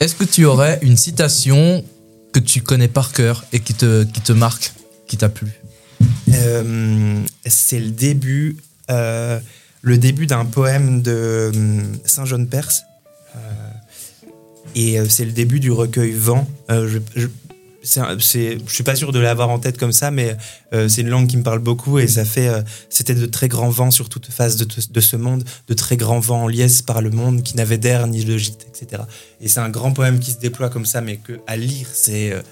[0.00, 1.84] Est-ce que tu aurais une citation
[2.32, 4.72] que tu connais par cœur et qui te, qui te marque,
[5.06, 5.48] qui t'a plu?
[6.32, 8.56] Euh, C'est le début,
[8.90, 9.38] euh,
[9.82, 11.52] le début d'un poème de
[12.04, 12.82] Saint John Perse.
[14.74, 16.46] et c'est le début du recueil Vent.
[16.68, 16.98] Je,
[17.82, 20.36] je suis pas sûr de l'avoir en tête comme ça, mais
[20.72, 23.48] euh, c'est une langue qui me parle beaucoup et ça fait, euh, c'était de très
[23.48, 26.82] grands vents sur toute face de, de ce monde, de très grands vents en liesse
[26.82, 29.02] par le monde qui n'avaient d'air ni de gîte, etc.
[29.40, 32.32] Et c'est un grand poème qui se déploie comme ça, mais que à lire, c'est,
[32.32, 32.42] euh,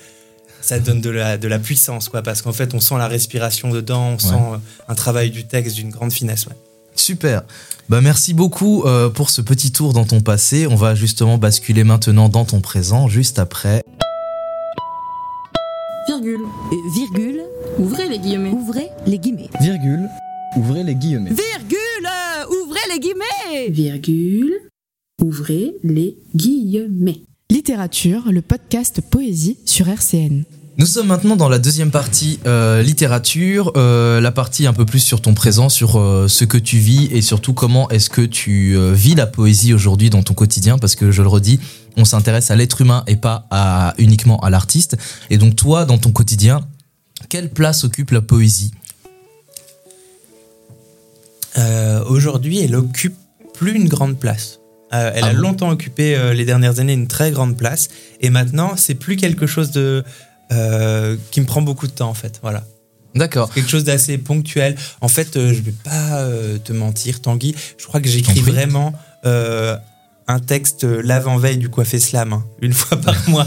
[0.66, 3.70] ça donne de la, de la puissance, quoi, parce qu'en fait, on sent la respiration
[3.70, 4.56] dedans, on sent euh,
[4.88, 6.46] un travail du texte d'une grande finesse.
[6.46, 6.54] Ouais.
[6.94, 7.42] Super.
[7.88, 10.66] Bah merci beaucoup euh, pour ce petit tour dans ton passé.
[10.66, 13.82] On va justement basculer maintenant dans ton présent, juste après.
[16.08, 16.40] Virgule.
[16.72, 17.42] Euh, virgule,
[17.78, 18.50] Ouvrez les guillemets.
[18.50, 19.50] ouvrez les guillemets.
[19.60, 20.08] Virgule,
[20.56, 21.30] ouvrez les guillemets.
[21.30, 23.68] Virgule, euh, ouvrez les guillemets.
[23.70, 24.54] Virgule.
[25.22, 27.22] Ouvrez les guillemets.
[27.50, 30.44] Littérature, le podcast Poésie sur RCN.
[30.78, 34.98] Nous sommes maintenant dans la deuxième partie euh, littérature, euh, la partie un peu plus
[34.98, 38.76] sur ton présent, sur euh, ce que tu vis et surtout comment est-ce que tu
[38.92, 41.60] vis la poésie aujourd'hui dans ton quotidien parce que je le redis,
[41.96, 44.98] on s'intéresse à l'être humain et pas à, uniquement à l'artiste.
[45.30, 46.60] Et donc toi, dans ton quotidien,
[47.30, 48.72] quelle place occupe la poésie?
[52.06, 53.16] Aujourd'hui, elle occupe
[53.54, 54.58] plus une grande place.
[54.92, 57.88] Euh, elle Ah a longtemps occupé euh, les dernières années une très grande place,
[58.20, 60.04] et maintenant, c'est plus quelque chose de
[60.52, 62.38] euh, qui me prend beaucoup de temps en fait.
[62.42, 62.64] Voilà,
[63.14, 63.52] D'accord.
[63.52, 64.76] quelque chose d'assez ponctuel.
[65.00, 67.54] En fait, euh, je vais pas euh, te mentir, Tanguy.
[67.78, 68.92] Je crois que j'écris vraiment.
[69.24, 69.76] euh,
[70.28, 73.46] un texte euh, l'avant-veille du coiffé slam, hein, une fois par mois.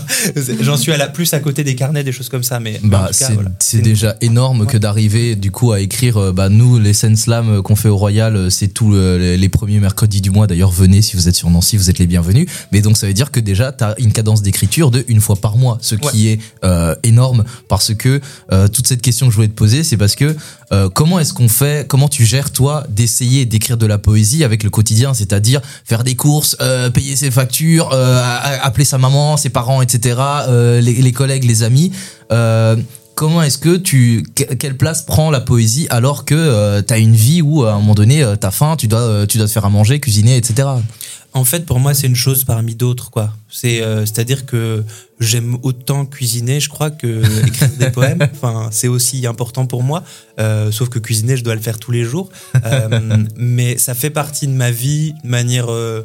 [0.62, 3.10] J'en suis à la plus à côté des carnets, des choses comme ça, mais Bah,
[3.12, 3.50] c'est voilà.
[3.84, 6.18] déjà énorme que d'arriver du coup à écrire.
[6.18, 9.50] euh, Bah, nous, les scènes slam euh, qu'on fait au Royal, c'est tous les, les
[9.50, 10.48] premiers mercredis du mois.
[10.48, 12.48] D'ailleurs, venez si vous êtes sur Nancy, vous êtes les bienvenus.
[12.72, 15.36] Mais donc, ça veut dire que déjà, tu as une cadence d'écriture de une fois
[15.36, 19.36] par mois, ce qui est euh, énorme parce que euh, toute cette question que je
[19.36, 20.36] voulais te poser, c'est parce que
[20.71, 24.63] euh, comment est-ce qu'on fait, comment tu gères toi d'essayer d'écrire de la poésie avec
[24.63, 28.21] le quotidien, c'est-à-dire faire des courses, euh, payer ses factures, euh,
[28.62, 31.91] appeler sa maman, ses parents, etc., euh, les, les collègues, les amis.
[33.15, 37.15] Comment est-ce que tu que- quelle place prend la poésie alors que tu as une
[37.15, 39.65] vie où à un moment donné euh, t'as faim, tu dois tu dois te faire
[39.65, 40.69] à manger, cuisiner, etc.
[41.34, 43.32] En fait, pour moi, c'est une chose parmi d'autres, quoi.
[43.50, 44.84] C'est, euh, c'est-à-dire que
[45.20, 48.28] j'aime autant cuisiner, je crois, que écrire des poèmes.
[48.34, 50.04] Enfin, c'est aussi important pour moi.
[50.39, 52.30] Euh, sauf que cuisiner, je dois le faire tous les jours.
[52.65, 55.72] Euh, mais ça fait partie de ma vie de manière.
[55.72, 56.02] euh,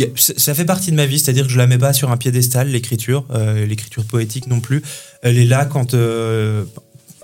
[0.00, 2.16] a- ça fait partie de ma vie, c'est-à-dire que je la mets pas sur un
[2.18, 4.82] piédestal, l'écriture, euh, l'écriture poétique non plus.
[5.22, 5.94] Elle est là quand.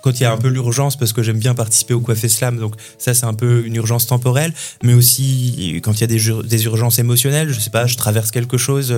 [0.04, 2.58] Quand il y a un peu l'urgence, parce que j'aime bien participer au Coiffé Slam,
[2.58, 6.46] donc ça c'est un peu une urgence temporelle, mais aussi quand il y a des,
[6.46, 8.94] des urgences émotionnelles, je sais pas, je traverse quelque chose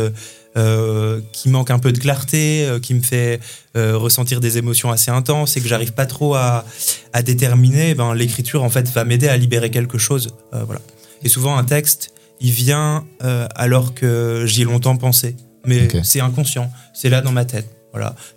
[0.57, 3.40] euh, qui manque un peu de clarté, euh, qui me fait
[3.77, 6.64] euh, ressentir des émotions assez intenses et que j'arrive pas trop à,
[7.12, 10.35] à déterminer, ben, l'écriture en fait va m'aider à libérer quelque chose.
[10.53, 10.81] voilà.
[11.23, 13.05] Et souvent un texte, il vient
[13.55, 17.76] alors que j'y ai longtemps pensé, mais c'est inconscient, c'est là dans ma tête.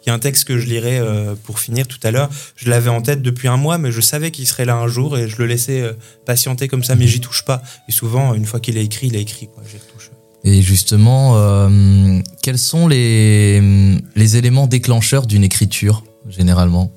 [0.04, 2.30] Il y a un texte que je lirai euh, pour finir tout à l'heure.
[2.56, 5.18] Je l'avais en tête depuis un mois, mais je savais qu'il serait là un jour
[5.18, 5.94] et je le laissais euh,
[6.26, 7.62] patienter comme ça, mais j'y touche pas.
[7.88, 9.50] Et souvent, une fois qu'il est écrit, il est écrit.
[9.70, 9.80] J'y.
[10.46, 16.92] Et justement, euh, quels sont les éléments déclencheurs d'une écriture généralement?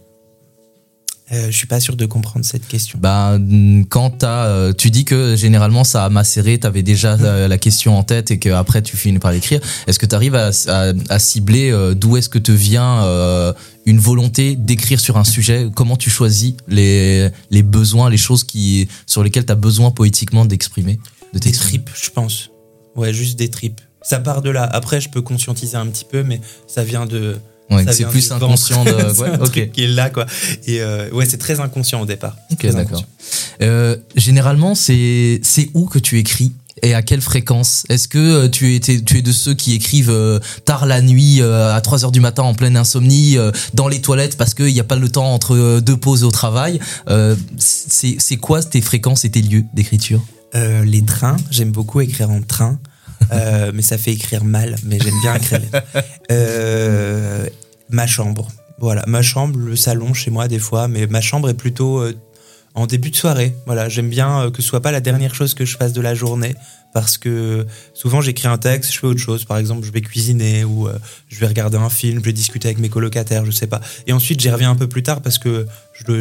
[1.32, 2.98] Euh, je suis pas sûr de comprendre cette question.
[3.00, 7.56] Bah, mm, quand euh, tu dis que généralement ça a macéré, t'avais déjà euh, la
[7.58, 9.60] question en tête et qu'après tu finis par l'écrire.
[9.86, 13.52] Est-ce que tu arrives à, à- à cibler euh, d'où est-ce que te vient euh,
[13.86, 15.68] une volonté d'écrire sur un sujet?
[15.74, 20.44] Comment tu choisis les, les besoins, les choses qui, sur lesquelles tu as besoin poétiquement
[20.44, 21.00] d'exprimer
[21.32, 22.50] de Des tripes, je pense.
[22.94, 23.80] Ouais, juste des tripes.
[24.02, 24.64] Ça part de là.
[24.64, 27.38] Après, je peux conscientiser un petit peu, mais ça vient de.
[27.86, 29.52] Ouais, c'est plus inconscient de- C'est ouais, un ok.
[29.52, 30.26] truc qui est là, quoi.
[30.66, 32.36] Et euh, ouais, c'est très inconscient au départ.
[32.50, 33.04] Ok, d'accord.
[33.62, 37.84] Euh, généralement, c'est c'est où que tu écris et à quelle fréquence?
[37.90, 41.40] Est-ce que euh, tu es, tu es de ceux qui écrivent euh, tard la nuit,
[41.40, 44.72] euh, à 3 heures du matin en pleine insomnie, euh, dans les toilettes parce qu'il
[44.72, 46.80] n'y a pas le temps entre deux pauses au travail?
[47.58, 50.22] C'est quoi tes fréquences et tes lieux d'écriture?
[50.54, 52.78] Les trains, j'aime beaucoup écrire en train,
[53.32, 55.60] euh, mais ça fait écrire mal, mais j'aime bien écrire.
[56.30, 57.46] Euh,
[57.90, 61.54] ma chambre, voilà, ma chambre, le salon chez moi des fois, mais ma chambre est
[61.54, 62.14] plutôt euh,
[62.74, 63.54] en début de soirée.
[63.66, 66.14] Voilà, j'aime bien que ce soit pas la dernière chose que je fasse de la
[66.14, 66.54] journée,
[66.94, 69.44] parce que souvent j'écris un texte, je fais autre chose.
[69.44, 70.94] Par exemple, je vais cuisiner ou euh,
[71.28, 73.80] je vais regarder un film, je vais discuter avec mes colocataires, je sais pas.
[74.06, 75.66] Et ensuite, j'y reviens un peu plus tard parce que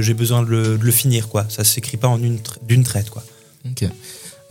[0.02, 1.45] j'ai besoin de le, de le finir, quoi.
[1.47, 3.24] Ça s'écrit pas en une tra- d'une traite, quoi.
[3.69, 3.86] Ok.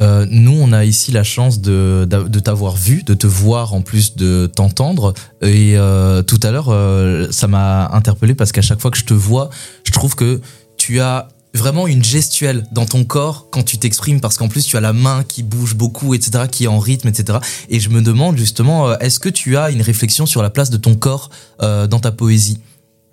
[0.01, 2.07] Euh, nous, on a ici la chance de,
[2.43, 5.15] t'avoir vu, de te voir en plus de t'entendre.
[5.43, 9.05] Et euh, tout à l'heure, euh, ça m'a interpellé parce qu'à chaque fois que je
[9.05, 9.51] te vois,
[9.85, 10.41] je trouve que
[10.77, 14.77] tu as vraiment une gestuelle dans ton corps quand tu t'exprimes parce qu'en plus tu
[14.77, 17.39] as la main qui bouge beaucoup, etc., qui est en rythme, etc.
[17.69, 20.77] Et je me demande justement, est-ce que tu as une réflexion sur la place de
[20.77, 22.61] ton corps dans ta poésie?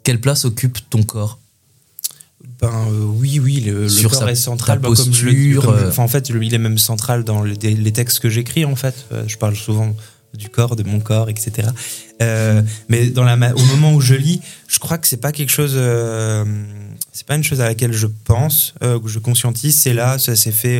[0.04, 1.40] Quelle place occupe ton corps?
[2.62, 4.80] Ben euh, oui, oui, le, corps sa- est central.
[4.80, 5.88] bah, comme je euh.
[5.90, 8.66] enfin, en fait, il est même central dans les, les textes que j'écris.
[8.66, 9.96] En fait, Euh, je parle souvent
[10.34, 11.70] du corps, de mon corps, etc.
[12.22, 15.52] Euh, mais dans la, au moment où je lis, je crois que c'est pas quelque
[15.52, 15.74] chose.
[15.76, 16.44] euh,
[17.14, 19.80] c'est pas une chose à laquelle je pense, euh, que je conscientise.
[19.80, 20.80] C'est là, ça s'est fait.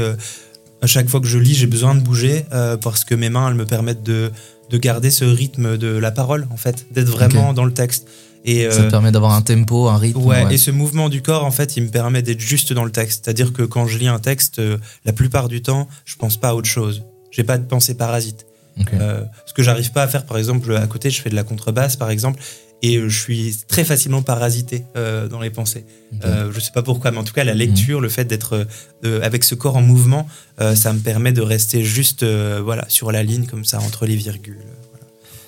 [0.82, 2.46] à chaque fois que je lis, j'ai besoin de bouger
[2.82, 4.32] parce que mes mains, elles me permettent de,
[4.72, 8.08] de garder ce rythme de la parole, en fait, d'être vraiment dans le texte.
[8.48, 10.22] Et, Ça te euh, permet d'avoir un tempo, un rythme.
[10.22, 10.56] Ouais, ouais.
[10.56, 13.26] et ce mouvement du corps, en fait, il me permet d'être juste dans le texte.
[13.26, 16.50] C'est-à-dire que quand je lis un texte, euh, la plupart du temps, je pense pas
[16.50, 17.04] à autre chose.
[17.30, 18.48] J'ai pas de pensée parasite.
[18.80, 18.88] Ok.
[18.94, 21.44] Euh, ce que j'arrive pas à faire, par exemple, à côté, je fais de la
[21.44, 22.42] contrebasse, par exemple,
[22.84, 25.86] et je suis très facilement parasité euh, dans les pensées.
[26.14, 26.20] Ok.
[26.26, 28.68] Euh, je sais pas pourquoi, mais en tout cas, la lecture, le fait d'être
[29.04, 30.28] avec ce corps en mouvement,
[30.76, 34.64] ça me permet de rester juste, voilà, sur la ligne comme ça, entre les virgules,
[34.92, 35.06] voilà.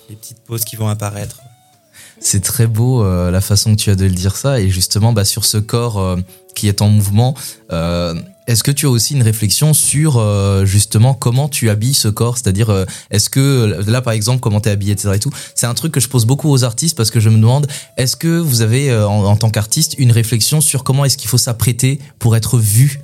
[0.08, 1.40] les petites pauses qui vont apparaître.
[2.20, 4.60] C'est très beau euh, la façon que tu as de le dire ça.
[4.60, 6.16] Et justement, bah, sur ce corps euh,
[6.54, 7.34] qui est en mouvement,
[7.72, 8.14] euh,
[8.46, 10.20] est-ce que tu as aussi une réflexion sur
[10.66, 12.36] justement comment tu habilles ce corps?
[12.36, 15.12] C'est-à-dire, est-ce que là, par exemple, comment tu es habillé, etc.
[15.14, 17.36] et tout C'est un truc que je pose beaucoup aux artistes parce que je me
[17.36, 21.38] demande, est-ce que vous avez, en, tant qu'artiste, une réflexion sur comment est-ce qu'il faut
[21.38, 23.00] s'apprêter pour être vu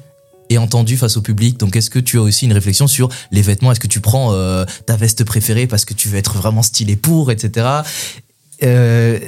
[0.50, 1.60] et entendu face au public?
[1.60, 3.70] Donc, est-ce que tu as aussi une réflexion sur les vêtements?
[3.70, 4.32] Est-ce que tu prends
[4.84, 7.84] ta veste préférée parce que tu veux être vraiment stylé pour, etc.
[8.62, 9.18] Euh,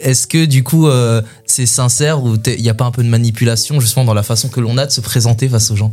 [0.00, 3.08] est-ce que du coup euh, c'est sincère ou il n'y a pas un peu de
[3.08, 5.92] manipulation justement dans la façon que l'on a de se présenter face aux gens?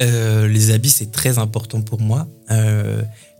[0.00, 2.26] Euh, les habits, c'est très important pour moi.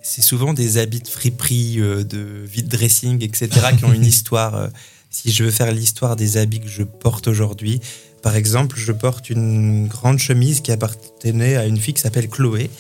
[0.03, 4.69] C'est souvent des habits de friperie, de vide dressing, etc., qui ont une histoire.
[5.11, 7.81] si je veux faire l'histoire des habits que je porte aujourd'hui,
[8.23, 12.71] par exemple, je porte une grande chemise qui appartenait à une fille qui s'appelle Chloé.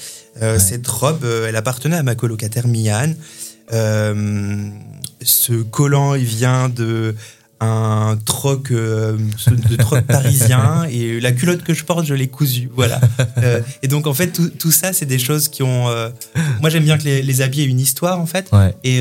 [0.59, 3.15] Cette robe, elle appartenait à ma colocataire Mian.
[3.73, 4.69] Euh,
[5.23, 7.15] ce collant, il vient de
[7.65, 9.17] un troc euh,
[9.69, 13.01] de troc parisien et la culotte que je porte je l'ai cousue voilà.
[13.39, 16.09] Euh, et donc en fait tout, tout ça c'est des choses qui ont euh,
[16.61, 18.49] moi j'aime bien que les, les habits aient une histoire en fait.
[18.53, 18.75] Ouais.
[18.85, 19.01] et,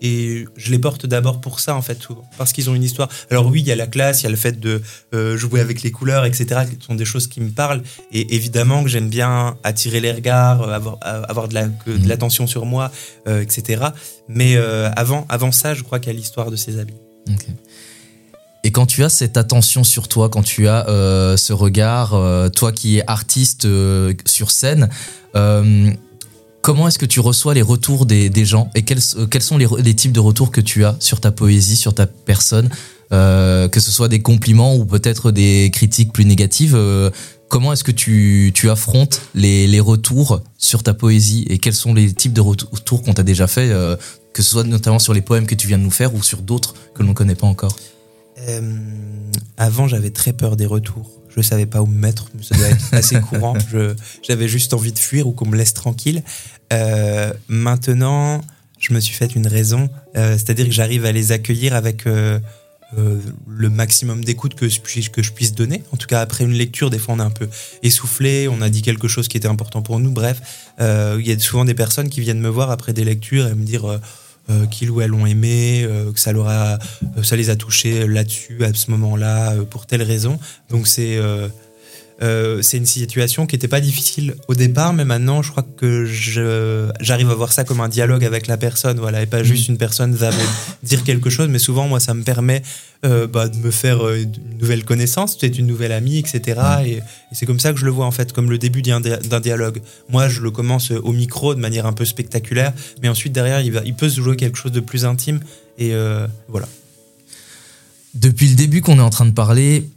[0.00, 3.08] et je les porte d'abord pour ça en fait souvent, parce qu'ils ont une histoire.
[3.30, 4.80] Alors oui il y a la classe il y a le fait de
[5.36, 7.82] jouer avec les couleurs etc qui sont des choses qui me parlent.
[8.12, 12.64] Et évidemment que j'aime bien attirer les regards avoir, avoir de la- de l'attention sur
[12.66, 12.90] moi
[13.26, 13.86] etc
[14.28, 16.94] mais avant avant ça je crois qu'il y a l'histoire de ces habits.
[18.72, 22.48] Et quand tu as cette attention sur toi, quand tu as euh, ce regard, euh,
[22.48, 24.88] toi qui es artiste euh, sur scène,
[26.62, 30.20] comment est-ce que tu reçois les retours des, gens et quels, sont les, types de
[30.20, 32.70] retours que tu as sur ta poésie, sur ta personne,
[33.10, 36.74] que ce soit des compliments ou peut-être des critiques plus négatives
[37.48, 42.10] Comment est-ce que tu, affrontes les, les retours sur ta poésie et quels sont les
[42.14, 43.70] types de retours qu'on t'a déjà fait,
[44.32, 46.40] que ce soit notamment sur les poèmes que tu viens de nous faire ou sur
[46.40, 47.76] d'autres que l'on ne connaît pas encore?
[48.48, 48.60] Euh,
[49.56, 51.10] avant, j'avais très peur des retours.
[51.34, 53.56] Je savais pas où me mettre, mais ça doit être assez courant.
[54.22, 56.22] J'avais juste envie de fuir ou qu'on me laisse tranquille.
[56.72, 58.42] Euh, maintenant,
[58.78, 63.70] je me suis fait une raison, euh, c'est-à-dire que j'arrive à les accueillir avec le
[63.70, 65.82] maximum d'écoute que, que je puisse donner.
[65.92, 67.48] En tout cas, après une lecture, des fois, on est un peu
[67.82, 70.10] essoufflé, on a dit quelque chose qui était important pour nous.
[70.10, 70.42] Bref,
[70.78, 73.64] il y a souvent des personnes qui viennent me voir après des lectures et me
[73.64, 74.00] dire.
[74.48, 76.78] Euh, euh, qu'ils ou elles ont aimé, euh, que ça, leur a,
[77.16, 80.38] euh, ça les a touchés là-dessus, à ce moment-là, euh, pour telle raison.
[80.70, 81.18] Donc c'est
[82.20, 86.04] euh, c'est une situation qui n'était pas difficile au départ, mais maintenant je crois que
[87.00, 89.78] j'arrive à voir ça comme un dialogue avec la personne, voilà, et pas juste une
[89.78, 92.62] personne va me dire quelque chose, mais souvent moi ça me permet
[93.04, 96.60] euh, bah, de me faire euh, une nouvelle connaissance, peut-être une nouvelle amie, etc.
[96.84, 99.00] Et, et c'est comme ça que je le vois en fait, comme le début d'un
[99.00, 99.80] dia- d'un dialogue.
[100.08, 102.72] Moi je le commence au micro de manière un peu spectaculaire,
[103.02, 105.40] mais ensuite derrière il, va, il peut se jouer quelque chose de plus intime,
[105.78, 105.92] et
[106.48, 106.68] voilà.
[108.14, 109.88] Depuis le début qu'on est en train de parler,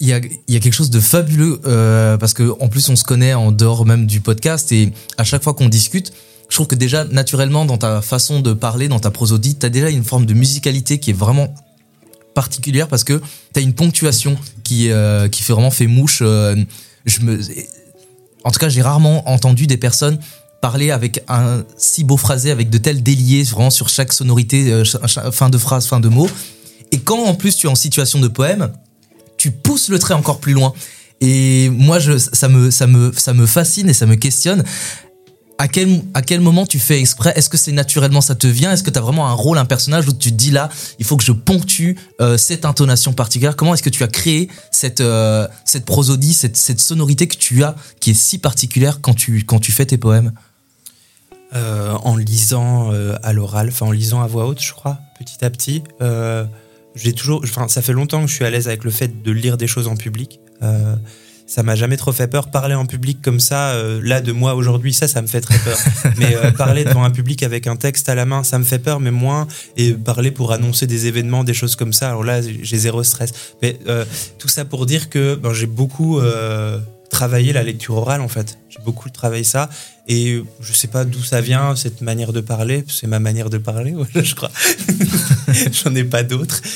[0.00, 2.96] il y a, y a quelque chose de fabuleux euh, parce que en plus on
[2.96, 6.12] se connaît en dehors même du podcast et à chaque fois qu'on discute,
[6.48, 9.70] je trouve que déjà naturellement dans ta façon de parler, dans ta prosodie, tu as
[9.70, 11.54] déjà une forme de musicalité qui est vraiment
[12.34, 13.22] particulière parce que
[13.54, 16.18] tu as une ponctuation qui, euh, qui fait vraiment fait mouche.
[16.22, 16.56] euh,
[17.06, 17.40] je me,
[18.44, 20.18] en tout cas, j'ai rarement entendu des personnes
[20.60, 24.84] parler avec un si beau phrasé, avec de tels déliés vraiment sur chaque sonorité, euh,
[25.30, 26.28] fin de phrase, fin de mot.
[26.90, 28.72] Et quand en plus tu es en situation de poème,
[29.44, 30.72] tu pousses le trait encore plus loin.
[31.20, 34.64] Et moi, je, ça, me, ça, me, ça me fascine et ça me questionne.
[35.58, 37.34] À quel, à quel moment tu fais exprès?
[37.36, 38.72] Est-ce que c'est naturellement ça te vient?
[38.72, 41.04] Est-ce que tu as vraiment un rôle, un personnage où tu te dis là, il
[41.04, 43.54] faut que je ponctue euh, cette intonation particulière?
[43.54, 47.64] Comment est-ce que tu as créé cette, euh, cette prosodie, cette, cette sonorité que tu
[47.64, 50.32] as qui est si particulière quand tu, quand tu fais tes poèmes?
[51.54, 52.90] Euh, en lisant
[53.22, 55.82] à l'oral, enfin en lisant à voix haute, je crois, petit à petit.
[56.94, 59.32] J'ai toujours, enfin, ça fait longtemps que je suis à l'aise avec le fait de
[59.32, 60.40] lire des choses en public.
[60.62, 60.94] Euh,
[61.46, 62.50] ça m'a jamais trop fait peur.
[62.50, 65.58] Parler en public comme ça, euh, là, de moi aujourd'hui, ça, ça me fait très
[65.58, 65.76] peur.
[66.16, 68.78] mais euh, parler devant un public avec un texte à la main, ça me fait
[68.78, 69.46] peur, mais moins.
[69.76, 73.32] Et parler pour annoncer des événements, des choses comme ça, alors là, j'ai zéro stress.
[73.60, 73.78] Mais
[74.38, 76.78] tout ça pour dire que ben, j'ai beaucoup euh,
[77.18, 78.58] travaillé la lecture orale, en fait.
[78.68, 79.68] J'ai beaucoup travaillé ça.
[80.08, 82.84] Et je sais pas d'où ça vient, cette manière de parler.
[82.88, 84.50] C'est ma manière de parler, voilà, je crois.
[85.72, 86.60] J'en ai pas d'autres.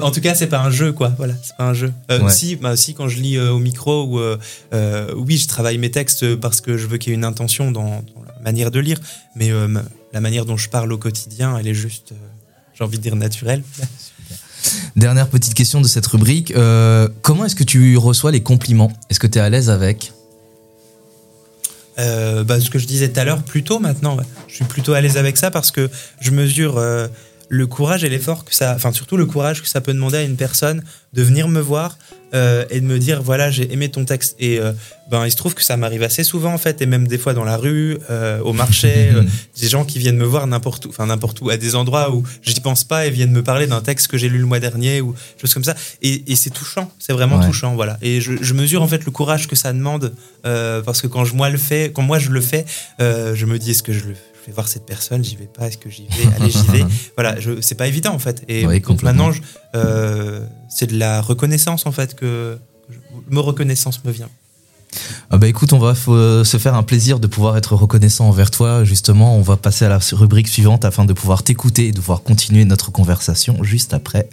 [0.00, 1.08] En tout cas, c'est pas un jeu, quoi.
[1.16, 1.92] Voilà, c'est pas un jeu.
[2.10, 2.30] Euh, Ouais.
[2.30, 4.36] Si, bah, si, quand je lis euh, au micro, ou euh,
[4.74, 7.70] euh, oui, je travaille mes textes parce que je veux qu'il y ait une intention
[7.72, 9.00] dans, dans la manière de lire.
[9.34, 9.82] Mais ma-
[10.12, 12.12] la manière dont je parle au quotidien, elle est juste,
[12.74, 13.62] j'ai envie de dire, naturelle.
[14.98, 16.52] Dernière petite question de cette rubrique.
[16.56, 18.90] euh, comment est-ce que tu reçois les compliments?
[19.08, 20.12] Est-ce que tu es à l'aise avec?
[22.00, 24.16] Euh, bah, ce que je disais tout à l'heure, plutôt maintenant,
[24.48, 25.88] je suis plutôt à l'aise avec ça parce que
[26.20, 27.06] je mesure euh,
[27.48, 30.22] le courage et l'effort que ça, enfin surtout le courage que ça peut demander à
[30.22, 30.82] une personne
[31.14, 31.96] de venir me voir
[32.34, 34.36] euh, et de me dire voilà j'ai aimé ton texte.
[34.38, 34.72] Et euh,
[35.10, 37.32] ben il se trouve que ça m'arrive assez souvent en fait et même des fois
[37.32, 39.10] dans la rue, euh, au marché,
[39.60, 42.22] des gens qui viennent me voir n'importe où, enfin n'importe où, à des endroits où
[42.42, 45.00] j'y pense pas et viennent me parler d'un texte que j'ai lu le mois dernier
[45.00, 45.74] ou choses comme ça.
[46.02, 47.46] Et, et c'est touchant, c'est vraiment Ouais.
[47.46, 47.96] touchant voilà.
[48.02, 51.34] Et je, je mesure en fait le courage que ça demande parce que quand je,
[51.34, 52.66] moi le fais, quand moi je le fais,
[52.98, 55.66] je me dis est-ce que je le je vais voir cette personne, j'y vais pas,
[55.68, 56.84] est-ce que j'y vais, allez j'y vais.
[57.16, 58.42] Voilà, c'est pas évident en fait.
[58.48, 59.30] Et Oui, donc maintenant,
[59.74, 62.58] euh, c'est de la reconnaissance en fait que
[62.90, 62.96] je-
[63.30, 64.28] mot reconnaissance me vient.
[65.30, 68.50] Ah bah écoute, on va f- se faire un plaisir de pouvoir être reconnaissant envers
[68.50, 68.84] toi.
[68.84, 72.22] Justement, on va passer à la rubrique suivante afin de pouvoir t'écouter et de pouvoir
[72.22, 74.30] continuer notre conversation juste après.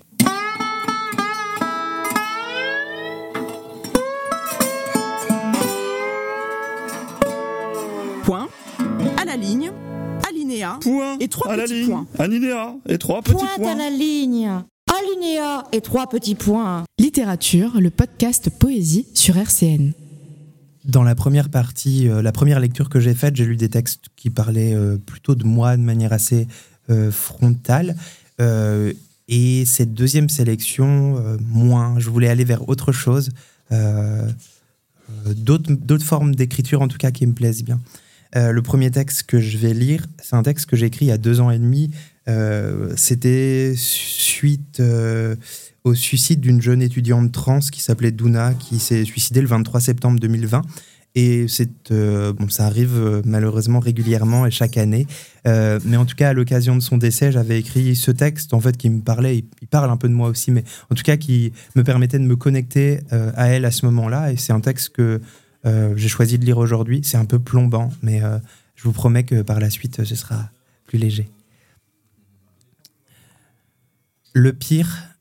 [11.16, 12.08] Alinéa, Point et trois à la petits ligne, points.
[12.20, 13.72] alinéa et trois petits Pointe points.
[13.72, 14.50] à la ligne,
[14.94, 16.84] alinéa et trois petits points.
[17.00, 19.92] Littérature, le podcast Poésie sur RCN.
[20.86, 24.06] Dans la première partie, euh, la première lecture que j'ai faite, j'ai lu des textes
[24.16, 26.48] qui parlaient euh, plutôt de moi de manière assez
[26.92, 27.96] euh, frontale.
[28.40, 28.94] Euh,
[29.28, 31.96] et cette deuxième sélection, euh, moins.
[31.98, 33.32] Je voulais aller vers autre chose,
[35.36, 37.80] d'autres d'autres formes d'écriture en tout cas qui me plaisent bien.
[38.36, 41.08] Euh, le premier texte que je vais lire, c'est un texte que j'ai écrit il
[41.10, 41.92] y a deux ans et demi.
[42.28, 45.36] Euh, C'était suite euh,
[45.84, 50.20] au suicide d'une jeune étudiante trans qui s'appelait Douna, qui s'est suicidée le 23 septembre
[50.20, 50.64] 2020.
[51.18, 55.08] Et ça arrive malheureusement régulièrement et chaque année.
[55.46, 58.76] Mais en tout cas, à l'occasion de son décès, j'avais écrit ce texte en fait
[58.76, 59.38] qui me parlait.
[59.62, 62.26] Il, parle un peu de moi aussi, mais en tout cas qui me permettait de
[62.26, 64.34] me connecter à elle à ce moment-là.
[64.34, 65.22] Et c'est un texte que
[65.66, 67.02] j'ai choisi de lire aujourd'hui.
[67.04, 68.38] C'est un peu plombant, mais euh,
[68.76, 70.50] je vous promets que par la suite, ce sera
[70.86, 71.30] plus léger.
[74.34, 75.16] Le pire,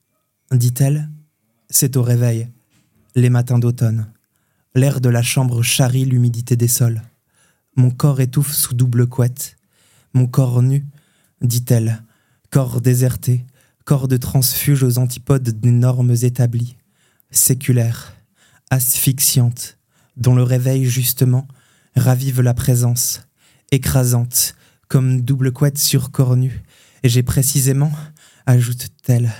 [0.51, 1.09] dit-elle,
[1.69, 2.49] c'est au réveil,
[3.15, 4.07] les matins d'automne.
[4.75, 7.01] L'air de la chambre charrie l'humidité des sols.
[7.77, 9.57] Mon corps étouffe sous double couette.
[10.13, 10.85] Mon corps nu,
[11.41, 12.03] dit-elle,
[12.49, 13.45] corps déserté,
[13.85, 16.75] corps de transfuge aux antipodes des normes établies,
[17.31, 18.13] séculaire,
[18.69, 19.77] asphyxiante,
[20.17, 21.47] dont le réveil, justement,
[21.95, 23.21] ravive la présence,
[23.71, 24.55] écrasante,
[24.87, 26.63] comme double couette sur corps nu.
[27.03, 27.91] Et j'ai précisément,
[28.45, 29.31] ajoute-t-elle,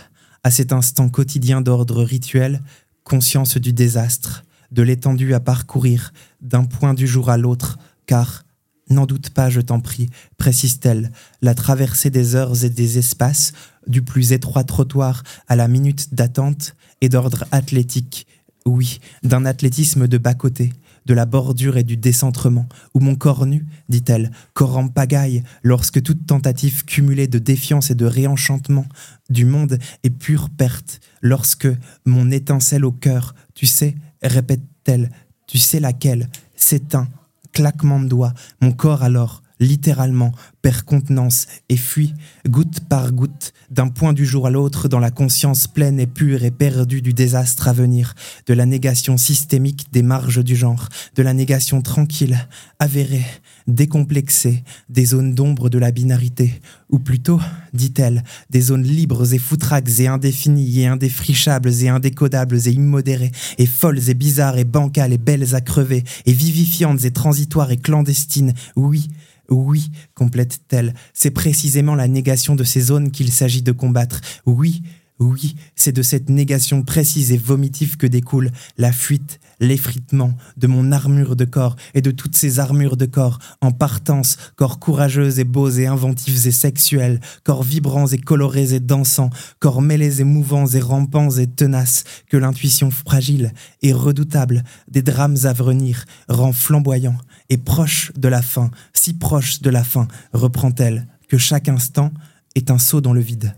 [0.43, 2.61] à cet instant quotidien d'ordre rituel,
[3.03, 8.43] conscience du désastre, de l'étendue à parcourir, d'un point du jour à l'autre, car,
[8.89, 11.11] n'en doute pas, je t'en prie, précise-t-elle,
[11.41, 13.53] la traversée des heures et des espaces,
[13.87, 18.27] du plus étroit trottoir à la minute d'attente, est d'ordre athlétique,
[18.65, 20.73] oui, d'un athlétisme de bas-côté,
[21.05, 26.01] de la bordure et du décentrement, où mon corps nu, dit-elle, corps en pagaille, lorsque
[26.01, 28.85] toute tentative cumulée de défiance et de réenchantement
[29.29, 31.67] du monde est pure perte, lorsque
[32.05, 35.11] mon étincelle au cœur, tu sais, répète-t-elle,
[35.47, 37.07] tu sais laquelle, s'éteint,
[37.53, 40.31] claquement de doigts, mon corps alors, littéralement,
[40.61, 42.13] perd contenance et fuit,
[42.47, 46.43] goutte par goutte, d'un point du jour à l'autre, dans la conscience pleine et pure
[46.43, 48.15] et perdue du désastre à venir,
[48.47, 52.47] de la négation systémique des marges du genre, de la négation tranquille,
[52.79, 53.25] avérée,
[53.67, 57.39] décomplexée, des zones d'ombre de la binarité, ou plutôt,
[57.73, 63.65] dit-elle, des zones libres et foutraques et indéfinies et indéfrichables et indécodables et immodérées, et
[63.65, 68.53] folles et bizarres et bancales et belles à crever, et vivifiantes et transitoires et clandestines,
[68.75, 69.07] oui,
[69.49, 74.21] oui, complète-t-elle, c'est précisément la négation de ces zones qu'il s'agit de combattre.
[74.45, 74.81] Oui,
[75.17, 80.91] Oui, c'est de cette négation précise et vomitive que découle la fuite, l'effritement de mon
[80.91, 85.45] armure de corps et de toutes ces armures de corps en partance, corps courageux et
[85.45, 89.29] beaux et inventifs et sexuels, corps vibrants et colorés et dansants,
[89.59, 95.37] corps mêlés et mouvants et rampants et tenaces, que l'intuition fragile et redoutable des drames
[95.45, 97.15] à venir rend flamboyant
[97.49, 102.11] et proche de la fin, si proche de la fin, reprend-elle, que chaque instant
[102.55, 103.55] est un saut dans le vide.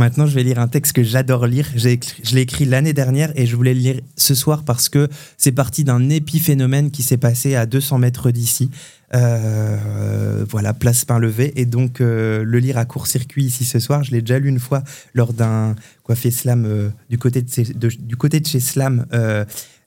[0.00, 1.68] Maintenant, je vais lire un texte que j'adore lire.
[1.76, 1.86] Je
[2.34, 5.84] l'ai écrit l'année dernière et je voulais le lire ce soir parce que c'est parti
[5.84, 8.70] d'un épiphénomène qui s'est passé à 200 mètres d'ici.
[9.12, 11.52] Euh, voilà, place pain-levé.
[11.60, 14.58] Et donc, euh, le lire à court-circuit ici ce soir, je l'ai déjà lu une
[14.58, 14.82] fois
[15.12, 19.44] lors d'un coiffé slam euh, du, côté de, chez- du côté de chez Slam euh,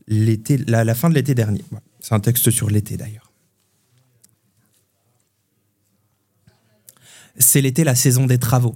[0.08, 1.64] l'été, la, fin de l'été dernier.
[2.02, 3.32] C'est un texte sur l'été d'ailleurs.
[7.40, 8.76] C'est l'été, la saison des travaux.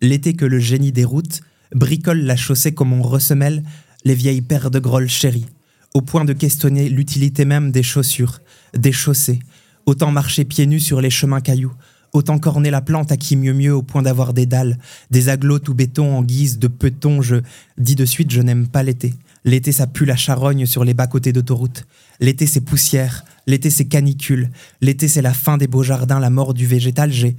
[0.00, 1.40] L'été que le génie des routes
[1.74, 3.62] bricole la chaussée comme on ressemelle
[4.04, 5.46] les vieilles paires de grolles chéries,
[5.94, 8.40] au point de questionner l'utilité même des chaussures,
[8.74, 9.40] des chaussées.
[9.86, 11.72] Autant marcher pieds nus sur les chemins cailloux,
[12.12, 14.78] autant corner la plante à qui mieux mieux au point d'avoir des dalles,
[15.10, 17.22] des aglots tout béton en guise de peton.
[17.22, 17.36] Je
[17.76, 19.14] dis de suite, je n'aime pas l'été.
[19.44, 21.86] L'été, ça pue la charogne sur les bas-côtés d'autoroute.
[22.20, 23.24] L'été, c'est poussière.
[23.46, 24.50] L'été, c'est canicule.
[24.80, 27.10] L'été, c'est la fin des beaux jardins, la mort du végétal.
[27.10, 27.36] J'ai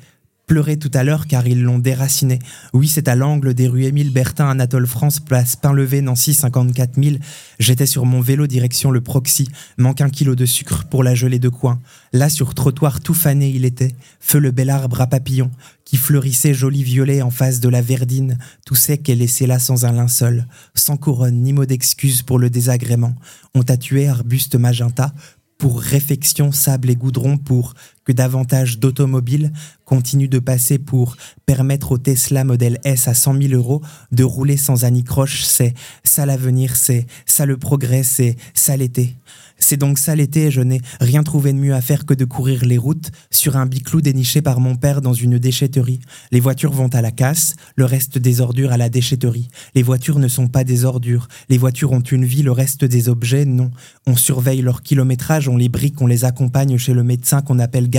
[0.50, 2.40] pleuré tout à l'heure car ils l'ont déraciné.
[2.74, 7.18] Oui, c'est à l'angle des rues Émile Bertin, Anatole France, place Pain-Levé, Nancy, 54 000.
[7.60, 9.48] J'étais sur mon vélo direction le Proxy.
[9.78, 11.80] Manque un kilo de sucre pour la gelée de coin.
[12.14, 13.94] Là, sur trottoir tout fané, il était.
[14.20, 15.52] Feu le bel arbre à papillons
[15.86, 19.86] qui fleurissait joli violet en face de la verdine, tout sec et laissé là sans
[19.86, 20.46] un linceul,
[20.76, 23.16] sans couronne ni mot d'excuse pour le désagrément.
[23.56, 25.14] On t'a tué, arbuste magenta,
[25.60, 27.74] pour réfection, sable et goudron, pour
[28.10, 29.54] que davantage d'automobiles
[29.86, 34.58] continuent de passer pour permettre au Tesla modèle S à 100 000 euros de rouler
[34.58, 39.16] sans anicroche, c'est ça l'avenir, c'est ça le progrès, c'est ça l'été.
[39.60, 42.26] C'est donc ça l'été et je n'ai rien trouvé de mieux à faire que de
[42.26, 46.00] courir les routes sur un biclou déniché par mon père dans une déchetterie.
[46.32, 49.50] Les voitures vont à la casse, le reste des ordures à la déchetterie.
[49.76, 51.28] Les voitures ne sont pas des ordures.
[51.50, 53.70] Les voitures ont une vie, le reste des objets, non.
[54.08, 57.90] On surveille leur kilométrage, on les brique, on les accompagne chez le médecin qu'on appelle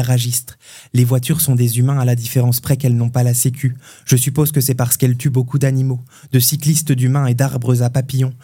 [0.94, 3.76] Les voitures sont des humains à la différence près qu'elles n'ont pas la sécu.
[4.04, 6.00] Je suppose que c'est parce qu'elles tuent beaucoup d'animaux,
[6.32, 8.34] de cyclistes d'humains et d'arbres à papillons.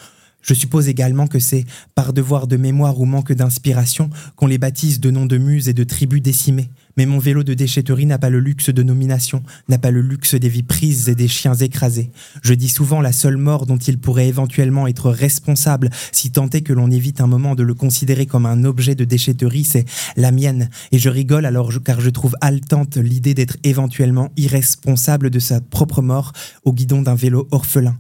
[0.43, 5.01] Je suppose également que c'est par devoir de mémoire ou manque d'inspiration qu'on les baptise
[5.01, 6.71] de noms de muses et de tribus décimées.
[6.97, 10.35] Mais mon vélo de déchetterie n'a pas le luxe de nomination, n'a pas le luxe
[10.35, 12.11] des vies prises et des chiens écrasés.
[12.43, 16.63] Je dis souvent la seule mort dont il pourrait éventuellement être responsable, si tant est
[16.63, 19.85] que l'on évite un moment de le considérer comme un objet de déchetterie, c'est
[20.17, 20.71] la mienne.
[20.93, 26.01] Et je rigole alors car je trouve haletante l'idée d'être éventuellement irresponsable de sa propre
[26.01, 26.33] mort
[26.65, 27.97] au guidon d'un vélo orphelin.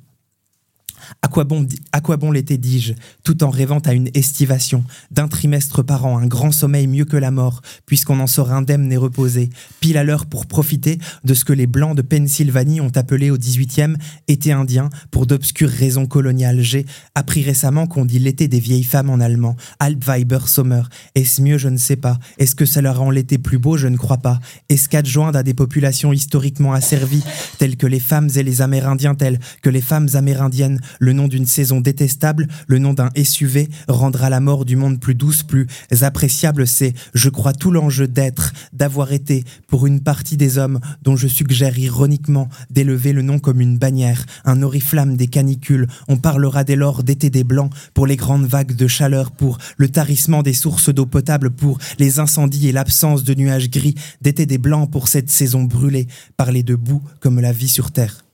[1.22, 2.94] À quoi bon, à quoi bon l'été, dis-je,
[3.24, 7.16] tout en rêvant à une estivation, d'un trimestre par an, un grand sommeil mieux que
[7.16, 9.50] la mort, puisqu'on en sort indemne et reposé,
[9.80, 13.38] pile à l'heure pour profiter de ce que les Blancs de Pennsylvanie ont appelé au
[13.38, 13.96] 18e
[14.28, 16.61] été indien pour d'obscures raisons coloniales.
[16.61, 20.82] J'ai appris récemment qu'on dit l'été des vieilles femmes en allemand, Altweiber Sommer.
[21.14, 21.59] Est-ce mieux?
[21.59, 22.18] Je ne sais pas.
[22.38, 23.76] Est-ce que ça leur rend l'été plus beau?
[23.76, 24.40] Je ne crois pas.
[24.68, 27.24] Est-ce qu'adjoindre à des populations historiquement asservies,
[27.59, 31.47] telles que les femmes et les Amérindiens, telles que les femmes amérindiennes, le nom d'une
[31.47, 35.66] saison détestable, le nom d'un SUV, rendra la mort du monde plus douce, plus
[36.03, 36.66] appréciable.
[36.66, 41.28] C'est, je crois, tout l'enjeu d'être, d'avoir été, pour une partie des hommes dont je
[41.28, 45.86] suggère ironiquement d'élever le nom comme une bannière, un oriflamme des canicules.
[46.09, 49.88] On parlera dès lors d'été des blancs, pour les grandes vagues de chaleur, pour le
[49.88, 54.59] tarissement des sources d'eau potable, pour les incendies et l'absence de nuages gris, d'été des
[54.59, 58.24] blancs pour cette saison brûlée, parler de boue comme la vie sur Terre.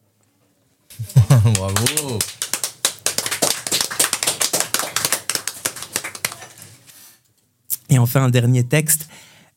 [1.29, 2.19] Bravo.
[7.93, 9.09] Et enfin, un dernier texte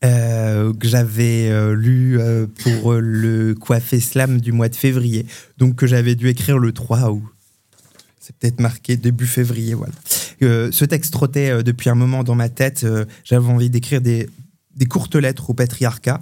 [0.03, 5.25] euh, que j'avais euh, lu euh, pour le coiffé slam du mois de février.
[5.57, 7.25] Donc, que j'avais dû écrire le 3 ou
[8.19, 9.73] c'est peut-être marqué début février.
[9.73, 9.93] Voilà.
[10.41, 12.85] Ce texte trottait depuis un moment dans ma tête.
[13.23, 14.27] J'avais envie d'écrire des,
[14.75, 16.21] des courtes lettres au patriarcat.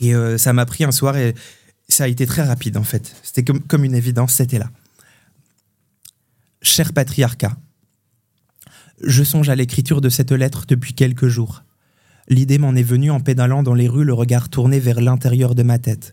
[0.00, 1.34] Et ça m'a pris un soir et
[1.88, 3.16] ça a été très rapide en fait.
[3.22, 4.70] C'était comme, comme une évidence, c'était là.
[6.60, 7.56] Cher patriarcat,
[9.04, 11.64] je songe à l'écriture de cette lettre depuis quelques jours.
[12.28, 15.62] L'idée m'en est venue en pédalant dans les rues, le regard tourné vers l'intérieur de
[15.62, 16.12] ma tête.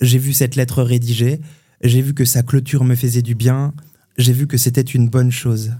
[0.00, 1.40] J'ai vu cette lettre rédigée,
[1.82, 3.74] j'ai vu que sa clôture me faisait du bien,
[4.16, 5.72] j'ai vu que c'était une bonne chose.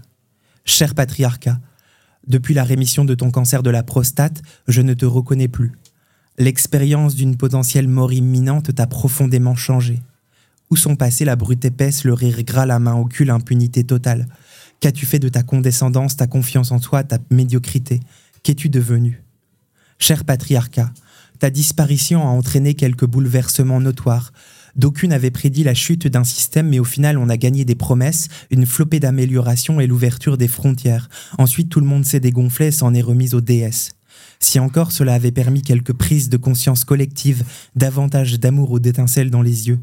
[0.65, 1.59] Cher patriarcat,
[2.25, 5.73] Depuis la rémission de ton cancer de la prostate, je ne te reconnais plus.
[6.37, 10.01] L'expérience d'une potentielle mort imminente t'a profondément changé.
[10.69, 14.27] Où sont passées la brute épaisse, le rire gras, la main au cul, l'impunité totale?
[14.83, 18.01] Qu'as-tu fait de ta condescendance, ta confiance en toi, ta médiocrité?
[18.43, 19.23] Qu'es-tu devenu?
[19.97, 20.91] Cher patriarcat,
[21.39, 24.33] ta disparition a entraîné quelques bouleversements notoires.
[24.75, 28.27] D'aucuns n'avaient prédit la chute d'un système, mais au final, on a gagné des promesses,
[28.51, 31.07] une flopée d'améliorations et l'ouverture des frontières.
[31.37, 33.91] Ensuite, tout le monde s'est dégonflé et s'en est remis aux déesses.
[34.41, 37.45] Si encore cela avait permis quelques prises de conscience collective,
[37.77, 39.79] davantage d'amour ou d'étincelles dans les yeux.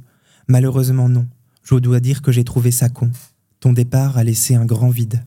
[0.47, 1.27] Malheureusement non.
[1.65, 3.11] Je dois dire que j'ai trouvé ça con.
[3.61, 5.25] Ton départ a laissé un grand vide.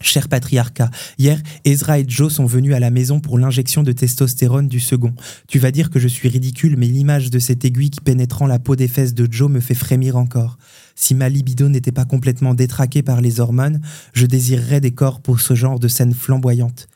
[0.00, 4.68] Cher patriarcat, hier, Ezra et Joe sont venus à la maison pour l'injection de testostérone
[4.68, 5.14] du second.
[5.48, 8.58] Tu vas dire que je suis ridicule, mais l'image de cette aiguille qui pénétrant la
[8.58, 10.58] peau des fesses de Joe me fait frémir encore.
[10.94, 13.80] Si ma libido n'était pas complètement détraquée par les hormones,
[14.12, 16.88] je désirerais des corps pour ce genre de scène flamboyante.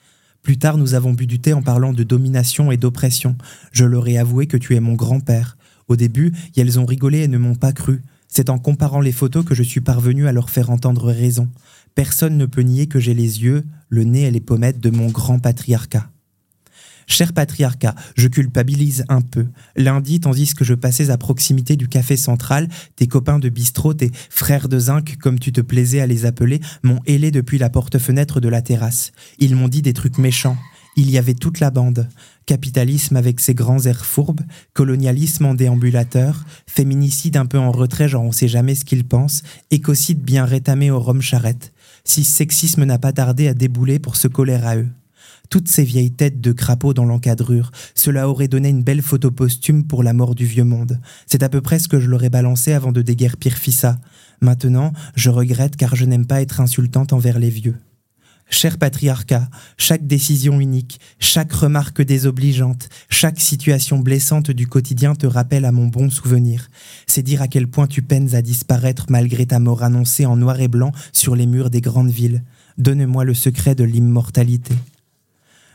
[0.43, 3.37] Plus tard, nous avons bu du thé en parlant de domination et d'oppression.
[3.71, 5.57] Je leur ai avoué que tu es mon grand-père.
[5.89, 8.03] Au début, elles ont rigolé et ne m'ont pas cru.
[8.35, 11.51] C'est en comparant les photos que je suis parvenu à leur faire entendre raison.
[11.95, 15.09] Personne ne peut nier que j'ai les yeux, le nez et les pommettes de mon
[15.09, 16.09] grand patriarcat.
[17.07, 19.49] Cher patriarcat, je culpabilise un peu.
[19.77, 24.11] Lundi, tandis que je passais à proximité du café central, tes copains de bistrot, tes
[24.31, 28.41] frères de zinc, comme tu te plaisais à les appeler, m'ont hélé depuis la porte-fenêtre
[28.41, 29.13] de la terrasse.
[29.41, 30.57] Ils m'ont dit des trucs méchants.
[30.97, 32.09] Il y avait toute la bande.
[32.45, 34.43] Capitalisme avec ses grands airs fourbes,
[34.75, 39.43] colonialisme en déambulateur, féminicide un peu en retrait, genre on sait jamais ce qu'ils pensent,
[39.71, 41.73] écocide bien rétamé au rhum charrette.
[42.05, 44.89] Si sexisme n'a pas tardé à débouler pour se coller à eux
[45.53, 47.73] toutes ces vieilles têtes de crapauds dans l'encadrure.
[47.95, 50.99] Cela aurait donné une belle photo posthume pour la mort du vieux monde.
[51.27, 53.99] C'est à peu près ce que je leur ai balancé avant de déguerpir Fissa.
[54.41, 57.77] Maintenant, je regrette car je n'aime pas être insultante envers les vieux.
[58.53, 59.49] Cher patriarcat,
[59.79, 65.87] chaque décision unique, chaque remarque désobligeante, chaque situation blessante du quotidien te rappelle à mon
[65.87, 66.69] bon souvenir.
[67.07, 70.61] C'est dire à quel point tu peines à disparaître malgré ta mort annoncée en noir
[70.61, 72.45] et blanc sur les murs des grandes villes.
[72.77, 74.75] Donne-moi le secret de l'immortalité.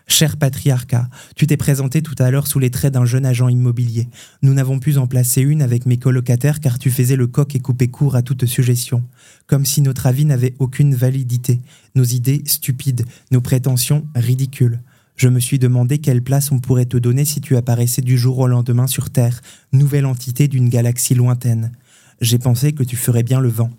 [0.10, 4.08] Cher patriarcat, tu t'es présenté tout à l'heure sous les traits d'un jeune agent immobilier.
[4.42, 7.60] Nous n'avons pu en placer une avec mes colocataires car tu faisais le coq et
[7.60, 9.04] coupé court à toute suggestion.
[9.48, 11.60] Comme si notre avis n'avait aucune validité,
[11.94, 14.80] nos idées stupides, nos prétentions ridicules.
[15.18, 18.40] Je me suis demandé quelle place on pourrait te donner si tu apparaissais du jour
[18.40, 19.42] au lendemain sur Terre,
[19.74, 21.74] nouvelle entité d'une galaxie lointaine.
[22.22, 23.72] J'ai pensé que tu ferais bien le vent.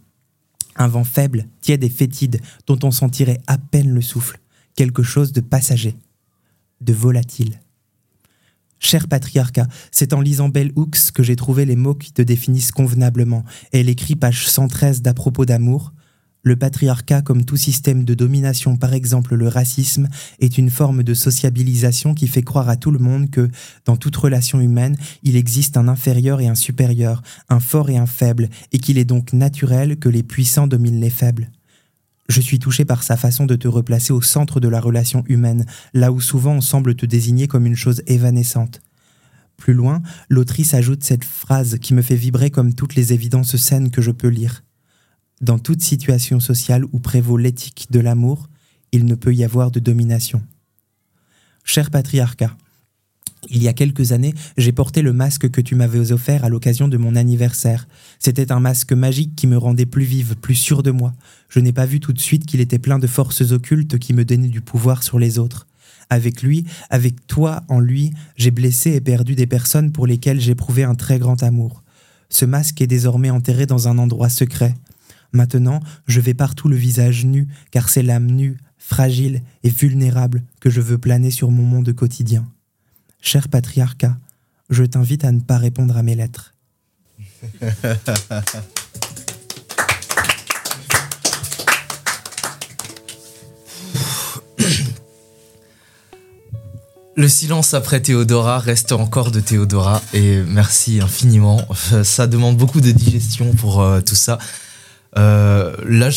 [0.77, 4.39] Un vent faible, tiède et fétide, dont on sentirait à peine le souffle.
[4.77, 5.97] Quelque chose de passager
[6.81, 7.61] de volatile.
[8.81, 12.71] Cher patriarcat, c'est en lisant Bell Hooks que j'ai trouvé les mots qui te définissent
[12.71, 13.45] convenablement.
[13.73, 15.93] Elle écrit page 113 d'à propos d'amour.
[16.43, 20.09] Le patriarcat, comme tout système de domination, par exemple le racisme,
[20.39, 23.51] est une forme de sociabilisation qui fait croire à tout le monde que,
[23.85, 28.07] dans toute relation humaine, il existe un inférieur et un supérieur, un fort et un
[28.07, 31.51] faible, et qu'il est donc naturel que les puissants dominent les faibles.
[32.29, 35.65] Je suis touché par sa façon de te replacer au centre de la relation humaine,
[35.95, 38.83] là où souvent on semble te désigner comme une chose évanescente.
[39.57, 43.91] Plus loin, l'autrice ajoute cette phrase qui me fait vibrer comme toutes les évidences saines
[43.91, 44.63] que je peux lire.
[45.41, 48.49] Dans toute situation sociale où prévaut l'éthique de l'amour,
[48.93, 50.43] il ne peut y avoir de domination.
[51.65, 52.57] Cher patriarcat,
[53.51, 56.89] il y a quelques années, j'ai porté le masque que tu m'avais offert à l'occasion
[56.89, 57.89] de mon anniversaire.
[58.19, 61.15] C'était un masque magique qui me rendait plus vive, plus sûre de moi.
[61.49, 64.25] Je n'ai pas vu tout de suite qu'il était plein de forces occultes qui me
[64.25, 65.67] donnaient du pouvoir sur les autres.
[66.11, 70.85] Avec lui, avec toi en lui, j'ai blessé et perdu des personnes pour lesquelles j'éprouvais
[70.85, 71.83] un très grand amour.
[72.31, 74.75] Ce masque est désormais enterré dans un endroit secret.
[75.33, 80.71] Maintenant, je vais partout le visage nu, car c'est l'âme nue, fragile et vulnérable que
[80.71, 82.47] je veux planer sur mon monde quotidien.
[83.21, 84.17] Cher patriarcat,
[84.71, 86.55] je t'invite à ne pas répondre à mes lettres.
[97.17, 101.67] Le silence après Théodora reste encore de Théodora et merci infiniment.
[102.05, 104.39] Ça demande beaucoup de digestion pour euh, tout ça.
[105.17, 106.11] Euh, là,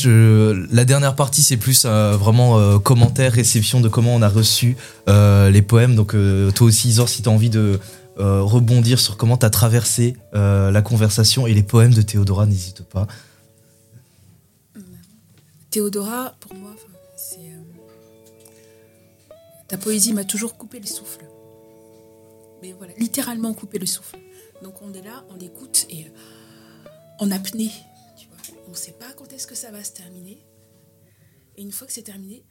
[0.72, 4.76] la dernière partie, c'est plus euh, vraiment euh, commentaire, réception de comment on a reçu
[5.08, 5.96] les poèmes.
[5.96, 6.16] Donc,
[6.56, 7.80] toi aussi, Isor, si tu as envie de
[8.18, 13.08] rebondir sur comment tu as traversé la conversation et les poèmes de Théodora, n'hésite pas.
[15.70, 16.72] Théodora, pour moi,
[17.16, 17.40] c'est.
[19.68, 21.26] ta poésie m'a toujours coupé le souffle.
[22.62, 24.18] Mais voilà, littéralement coupé le souffle.
[24.64, 26.12] Donc, on est là, on écoute et
[27.20, 27.72] en apnée
[28.68, 30.46] on ne sait pas quand est-ce que ça va se terminer.
[31.58, 32.44] Et une fois que c'est terminé,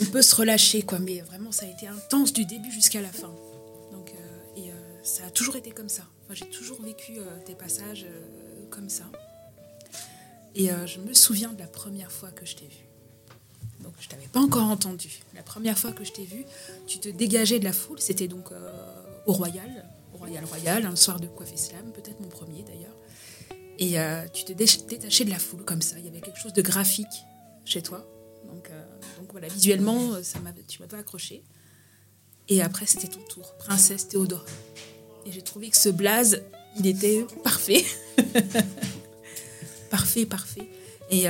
[0.00, 0.98] on peut se relâcher, quoi.
[0.98, 3.32] Mais vraiment, ça a été intense du début jusqu'à la fin.
[3.92, 6.04] Donc, euh, et euh, ça a toujours été comme ça.
[6.24, 9.04] Enfin, j'ai toujours vécu euh, des passages euh, comme ça.
[10.56, 12.84] Et je me souviens de la première fois que je t'ai vu.
[13.84, 15.20] Donc, je t'avais pas encore entendu.
[15.32, 16.44] La première fois que je t'ai vu,
[16.88, 18.00] tu te dégageais de la foule.
[18.00, 18.50] C'était donc
[19.26, 22.79] au Royal, au Royal Royal, un soir de coiffe slam, peut-être mon premier d'ailleurs.
[23.80, 25.98] Et euh, tu te dé- détachais de la foule comme ça.
[25.98, 27.24] Il y avait quelque chose de graphique
[27.64, 28.06] chez toi.
[28.46, 28.84] Donc, euh,
[29.32, 31.42] voilà, visuellement, euh, ça tu m'as pas accroché.
[32.48, 34.44] Et après, c'était ton tour, Princesse Théodore.
[35.24, 36.42] Et j'ai trouvé que ce blaze,
[36.78, 37.84] il était parfait.
[39.90, 40.68] parfait, parfait.
[41.10, 41.28] Et, et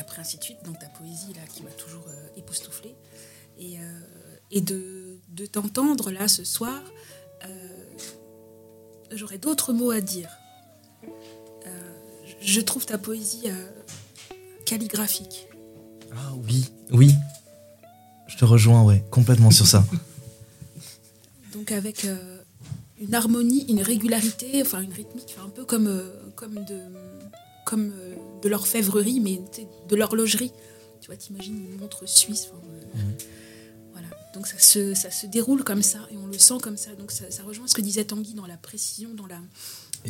[0.00, 0.58] après, ainsi de suite.
[0.64, 2.96] Donc ta poésie, là, qui m'a toujours euh, époustouflée.
[3.58, 3.76] Et,
[4.50, 6.82] et de, de t'entendre, là, ce soir,
[9.14, 10.28] j'aurais d'autres mots à dire.
[11.66, 11.68] Euh,
[12.40, 13.70] je trouve ta poésie euh,
[14.64, 15.48] calligraphique.
[16.14, 17.14] Ah oui, oui.
[18.26, 19.84] Je te rejoins, ouais, complètement sur ça.
[21.52, 22.38] Donc avec euh,
[23.00, 26.02] une harmonie, une régularité, enfin une rythmique, enfin, un peu comme,
[26.34, 26.80] comme de,
[27.66, 27.92] comme,
[28.42, 29.40] de l'orfèvrerie, mais
[29.88, 30.52] de l'horlogerie.
[31.00, 32.48] Tu vois, t'imagines une montre suisse.
[32.50, 32.62] enfin,
[32.94, 33.06] Voilà.
[34.34, 36.90] Donc ça se, ça se déroule comme ça et on le sent comme ça.
[36.98, 39.36] Donc ça, ça rejoint ce que disait Tanguy dans la précision, dans la,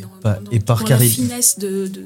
[0.01, 2.05] dans, pas- dans- et par dans la finesse de, de,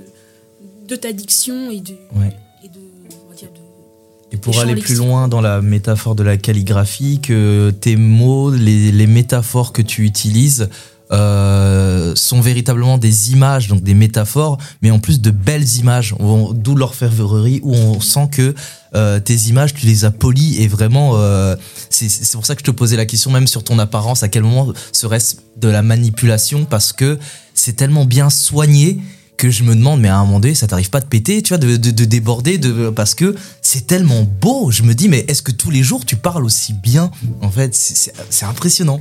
[0.88, 2.34] de ta diction et, de, Ouais.
[2.64, 2.80] et de,
[3.26, 7.20] on va dire, de, Et pour aller plus loin dans la métaphore de la calligraphie,
[7.20, 10.68] que tes mots, les, les métaphores que tu utilises
[11.12, 16.14] euh, sont véritablement des images, donc des métaphores, mais en plus de belles images,
[16.54, 18.54] d'où l'orfèvrerie, où on sent que
[18.96, 21.54] euh, tes images, tu les as polies et vraiment, euh,
[21.90, 24.42] c'est pour ça que je te posais la question même sur ton apparence, à quel
[24.42, 27.18] moment serait-ce de la manipulation, parce que
[27.54, 28.98] c'est tellement bien soigné
[29.36, 31.50] que je me demande, mais à un moment donné, ça t'arrive pas de péter, tu
[31.50, 34.70] vois, de, de- de déborder, de, parce que c'est tellement beau.
[34.70, 37.10] Je me dis, mais est-ce que tous les jours tu parles aussi bien?
[37.42, 38.12] En fait, c'est-
[38.46, 38.98] impressionnant.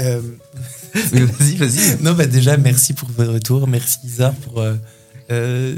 [0.00, 0.20] Euh,
[1.12, 2.02] vas-y, vas-y.
[2.02, 3.66] Non, bah déjà, merci pour votre retour.
[3.68, 4.74] Merci Isa pour euh,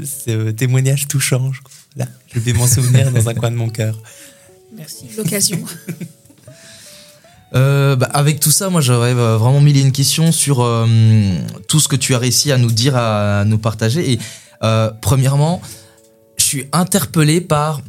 [0.03, 1.53] ce témoignage touchant.
[1.53, 1.71] Je, crois.
[2.33, 3.97] Je vais m'en souvenir dans un coin de mon cœur.
[4.75, 5.59] merci de l'occasion.
[7.55, 10.85] Euh, bah, avec tout ça, moi j'aurais euh, vraiment mis une question sur euh,
[11.69, 14.11] tout ce que tu as réussi à nous dire, à nous partager.
[14.11, 14.19] Et
[14.63, 15.61] euh, premièrement,
[16.35, 17.81] je suis interpellé par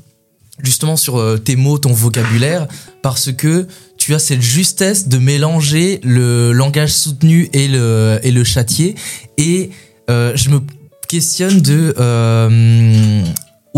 [0.63, 2.67] justement sur euh, tes mots, ton vocabulaire,
[3.03, 8.45] parce que tu as cette justesse de mélanger le langage soutenu et le, et le
[8.45, 8.95] châtié.
[9.37, 9.71] Et
[10.11, 10.61] euh, je me
[11.09, 13.23] questionne de euh,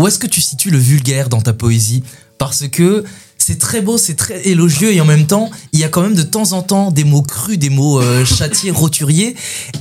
[0.01, 2.03] où est-ce que tu situes le vulgaire dans ta poésie?
[2.37, 3.03] Parce que
[3.37, 6.15] c'est très beau, c'est très élogieux et en même temps, il y a quand même
[6.15, 9.35] de temps en temps des mots crus, des mots euh, châtiés, roturiers.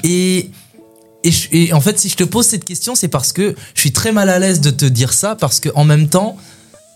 [0.05, 0.51] Et,
[1.25, 3.81] et, je- et en fait, si je te pose cette question, c'est parce que je
[3.81, 6.37] suis très mal à l'aise de te dire ça, parce que en même temps,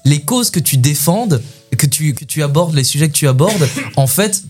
[0.05, 1.43] les causes que tu défendes,
[1.79, 4.43] que tu, que tu abordes, les sujets que tu abordes, en fait,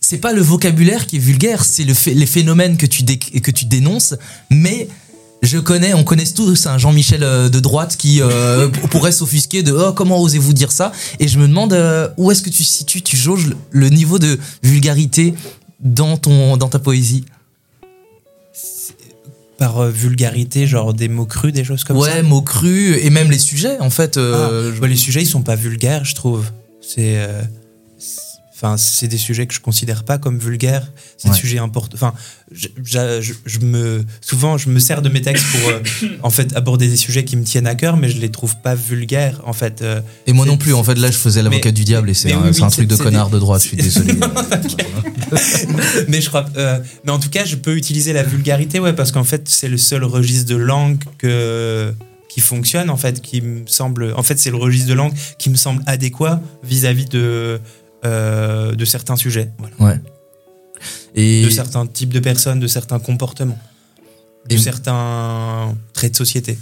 [0.00, 3.50] c'est pas le vocabulaire qui est vulgaire, c'est le les phénomènes que tu, dé- que
[3.50, 4.14] tu dénonces,
[4.50, 4.88] mais
[5.46, 9.72] je connais, on connaît tous un Jean-Michel euh, de droite qui euh, pourrait s'offusquer de
[9.72, 10.92] oh, comment osez-vous dire ça?
[11.20, 14.38] Et je me demande euh, où est-ce que tu situes, tu jauges le, niveau de
[14.62, 15.34] vulgarité
[15.80, 17.24] dans, ton, dans ta poésie?
[19.58, 22.16] Par euh, vulgarité, genre des mots crus, des choses comme ça?
[22.16, 24.18] Ouais, mots crus et même les sujets en fait.
[24.18, 26.44] Ah, bah, les sujets, ils sont pas vulgaires, je trouve.
[26.82, 27.26] C'est.
[28.58, 30.90] C'est- Enfin, c'est des sujets que je considère pas comme vulgaires.
[31.18, 31.34] C'est Ouais.
[31.34, 31.94] des sujets importants.
[31.94, 32.14] Enfin,
[32.50, 35.80] je, je- je- je me souvent je me sers de mes textes pour euh,
[36.22, 38.74] en fait aborder des sujets qui me tiennent à cœur, mais je les trouve pas
[38.74, 39.82] vulgaires en fait.
[39.82, 42.32] euh, Et moi non plus, en fait, là, je faisais l'avocat du diable et c'est
[42.32, 44.14] un, oui, truc de connard des- de droite, je suis désolé.
[46.08, 46.46] mais je crois.
[46.56, 49.68] euh, mais en tout cas, je peux utiliser la vulgarité, ouais, parce qu'en fait, c'est
[49.68, 51.92] le seul registre de langue que
[52.28, 54.12] qui fonctionne en fait, qui me semble.
[54.16, 57.60] En fait, c'est le registre de langue qui me semble adéquat vis-à-vis de
[58.06, 59.74] euh, de certains sujets, voilà.
[59.80, 60.00] Ouais.
[61.14, 63.58] Et, de certains types de personnes, de certains comportements,
[64.48, 66.58] de Et- certains traits de société.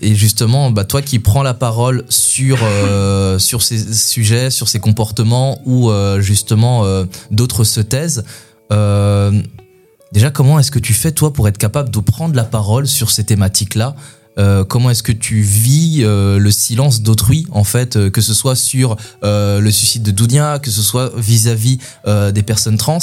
[0.00, 4.80] Et justement, bah, toi qui prends la parole sur, euh, sur ces sujets, sur ces
[4.80, 8.24] comportements où euh, justement euh, d'autres se taisent,
[10.12, 13.10] déjà comment est-ce que tu fais toi pour être capable de prendre la parole sur
[13.10, 13.94] ces thématiques-là?
[14.38, 18.32] Euh, comment est-ce que tu vis euh, le silence d'autrui en fait euh, que ce
[18.32, 22.98] soit sur le suicide de Dounia que ce soit vis-à-vis des personnes trans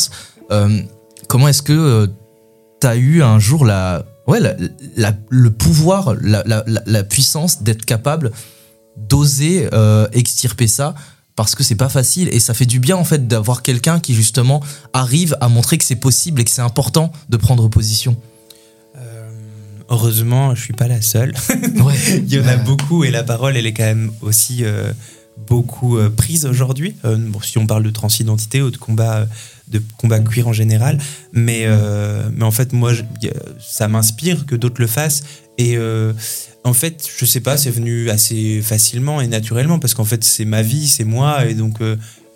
[1.28, 2.10] comment est-ce que
[2.82, 4.40] tu as eu un jour la ouais
[5.30, 8.32] le pouvoir la, la, puissance d'être capable
[8.98, 9.70] d'oser
[10.14, 10.96] extirper ça
[11.36, 14.14] parce que c'est pas facile et ça fait du bien en fait d'avoir quelqu'un qui
[14.14, 14.62] justement
[14.94, 18.18] arrive à montrer que c'est possible et que c'est important de prendre position?
[19.90, 21.34] Heureusement, je suis pas la seule.
[22.18, 24.92] Il y en a beaucoup et la parole, elle est quand même aussi euh,
[25.48, 26.96] beaucoup euh, prise aujourd'hui.
[27.06, 29.28] Euh, bon, si on parle de transidentité ou de combat,
[29.68, 30.98] de combat queer en général,
[31.34, 31.68] mais
[32.34, 33.04] mais en fait, moi, je-
[33.60, 35.24] ça m'inspire que d'autres le fassent
[35.58, 35.78] et
[36.64, 40.46] en fait, je sais pas, c'est venu assez facilement et naturellement parce qu'en fait, c'est
[40.46, 41.78] ma vie, c'est moi et donc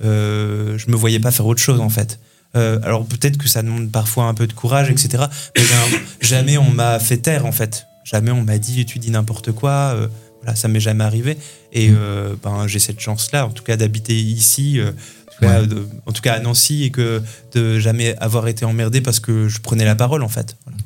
[0.01, 2.19] je me voyais pas faire autre chose en fait.
[2.55, 5.25] Euh, alors peut-être que ça demande parfois un peu de courage, etc.
[5.55, 7.87] Mais ben, jamais on m'a fait taire en fait.
[8.03, 9.93] Jamais on m'a dit tu dis n'importe quoi.
[9.95, 10.07] Euh,
[10.41, 11.37] voilà, ça m'est jamais arrivé.
[11.71, 14.91] Et euh, ben j'ai cette chance-là, en tout cas d'habiter ici, en,
[15.31, 17.21] tout cas, de- en tout cas à Nancy, et que
[17.53, 20.55] de jamais avoir été emmerdé parce que je prenais la parole en fait.
[20.65, 20.77] Voilà.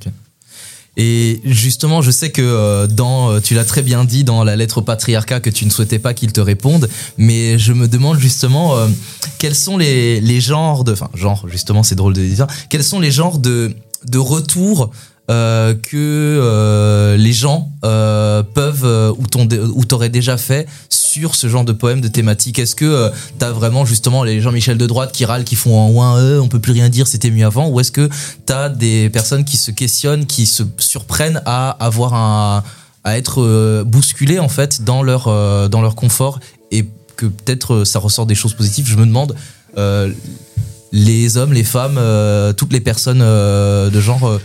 [0.99, 4.55] Et justement, je sais que euh, dans, euh, tu l'as très bien dit dans la
[4.55, 8.19] lettre au patriarcat que tu ne souhaitais pas qu'il te réponde, mais je me demande
[8.19, 8.87] justement euh,
[9.37, 12.99] quels sont les, les genres de, enfin genre justement c'est drôle de dire, quels sont
[12.99, 13.75] les genres de
[14.05, 14.91] de retours
[15.29, 21.73] euh, que euh, les gens euh, peuvent ou t'aurais déjà fait sur ce genre de
[21.73, 22.59] poème de thématique.
[22.59, 26.39] Est-ce que t'as vraiment justement les Jean-Michel de droite qui râlent, qui font un ouin,
[26.39, 28.09] on peut plus rien dire, c'était mieux avant, ou est-ce que
[28.45, 32.13] t'as des personnes qui se questionnent, qui se surprennent à avoir
[33.03, 35.25] à être bousculées en fait dans leur
[35.69, 36.39] dans leur confort?
[36.71, 38.87] Et que peut-être ça ressort des choses positives.
[38.87, 39.35] Je me demande
[40.93, 41.99] les hommes, les femmes,
[42.55, 44.39] toutes les personnes de genre,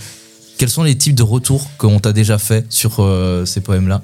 [0.62, 4.00] quels sont les types de retours qu'on t'a déjà fait sur euh, ces poèmes-là?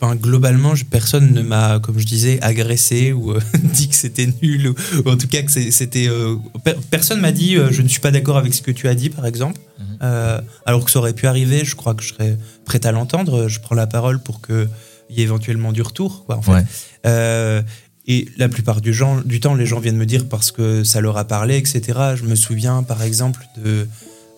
[0.00, 4.70] Ben, globalement, personne ne m'a, comme je disais, agressé ou euh, dit que c'était nul,
[4.70, 6.08] ou, ou en tout cas que c'était.
[6.08, 8.88] euh, per- personne m'a dit euh, je ne suis pas d'accord avec ce que tu
[8.88, 9.60] as dit, par exemple.
[10.02, 13.46] Euh, alors que ça aurait pu arriver, je crois que je serais prêt à l'entendre.
[13.46, 14.66] Je prends la parole pour qu'il
[15.10, 16.64] y ait éventuellement du retour, quoi, en fait.
[17.04, 17.62] Ouais.
[18.08, 21.00] Et la plupart du, gens, du temps, les gens viennent me dire parce que ça
[21.00, 22.16] leur a parlé, etc.
[22.16, 23.86] Je me souviens, par exemple, de.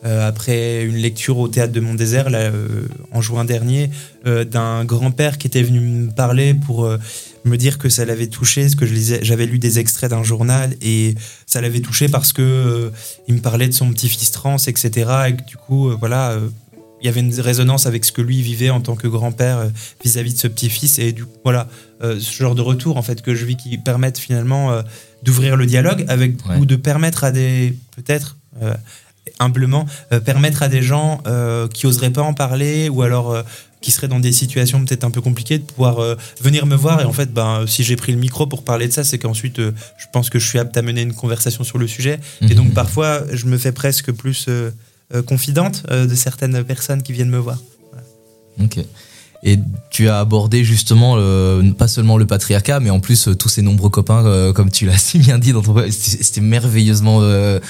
[0.05, 3.91] Euh, après une lecture au théâtre de Mont-Désert là, euh, en juin dernier,
[4.27, 6.87] euh, d'un grand-père qui était venu me parler pour
[7.45, 10.23] me dire que ça l'avait touché, ce que je lisais, j'avais lu des extraits d'un
[10.23, 11.15] journal et
[11.47, 12.93] ça l'avait touché parce que
[13.29, 14.91] il me parlait de son petit-fils trans, etc.
[15.29, 16.39] Et que du coup, voilà,
[17.01, 19.71] il y avait une résonance avec ce que lui vivait en tant que grand-père
[20.03, 21.69] vis-à-vis de ce petit-fils et du coup, voilà,
[22.03, 24.83] ce genre de retour en fait que je vis qui permettent finalement
[25.23, 28.75] d'ouvrir le dialogue avec ou de permettre à des peut-être euh,
[29.39, 33.43] humblement euh, permettre à des gens euh, qui oseraient pas en parler ou alors euh,
[33.81, 35.99] qui seraient dans des situations peut-être un peu compliquées de pouvoir
[36.41, 37.03] venir me voir.
[37.03, 39.61] Et en fait ben si j'ai pris le micro pour parler de ça c'est qu'ensuite
[39.61, 42.18] je pense que je suis apte à mener une conversation sur le sujet.
[42.41, 44.49] Et donc parfois je me fais presque plus
[45.27, 47.59] confidente de certaines personnes qui viennent me voir.
[48.59, 48.79] Ok.
[49.45, 49.59] Et
[49.91, 53.63] tu as abordé justement euh, pas seulement le patriarcat, mais en plus euh, tous ces
[53.63, 55.75] nombreux copains, euh, comme tu l'as si bien dit dans ton.
[55.91, 57.61] C'était merveilleusement euh,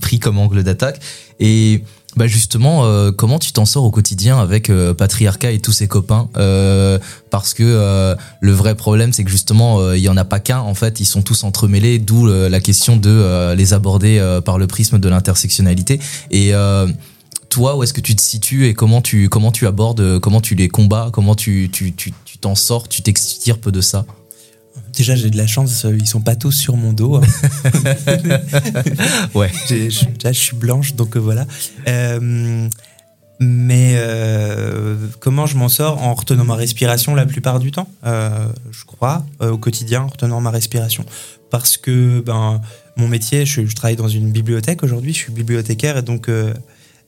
[0.00, 1.00] pris comme angle d'attaque.
[1.40, 1.82] Et
[2.16, 5.88] bah justement, euh, comment tu t'en sors au quotidien avec euh, patriarcat et tous ses
[5.88, 6.98] copains Euh,
[7.30, 10.60] Parce que le vrai problème, c'est que justement, il y en a pas qu'un.
[10.60, 14.98] En fait, ils sont tous entremêlés, d'où la question de les aborder par le prisme
[14.98, 15.98] de l'intersectionnalité.
[16.30, 16.52] Et
[17.54, 20.56] toi, où est-ce que tu te situes et comment tu, comment tu abordes, comment tu
[20.56, 24.04] les combats, comment tu tu tu tu t'en sors, tu t'extirpes de ça?
[24.92, 27.20] Déjà j'ai de la chance ils sont pas tous sur mon dos hein.
[29.34, 29.50] Ouais.
[29.68, 31.46] Je- Déjà, je suis blanche, donc euh, voilà.
[31.88, 32.68] Euh,
[33.40, 36.02] mais euh, comment je m'en sors?
[36.02, 40.40] En retenant ma respiration la plupart du temps, euh, je crois, au quotidien, en retenant
[40.40, 41.04] ma respiration.
[41.50, 42.60] Parce que ben,
[42.96, 46.28] mon métier, je, je travaille dans une bibliothèque aujourd'hui, je suis bibliothécaire et donc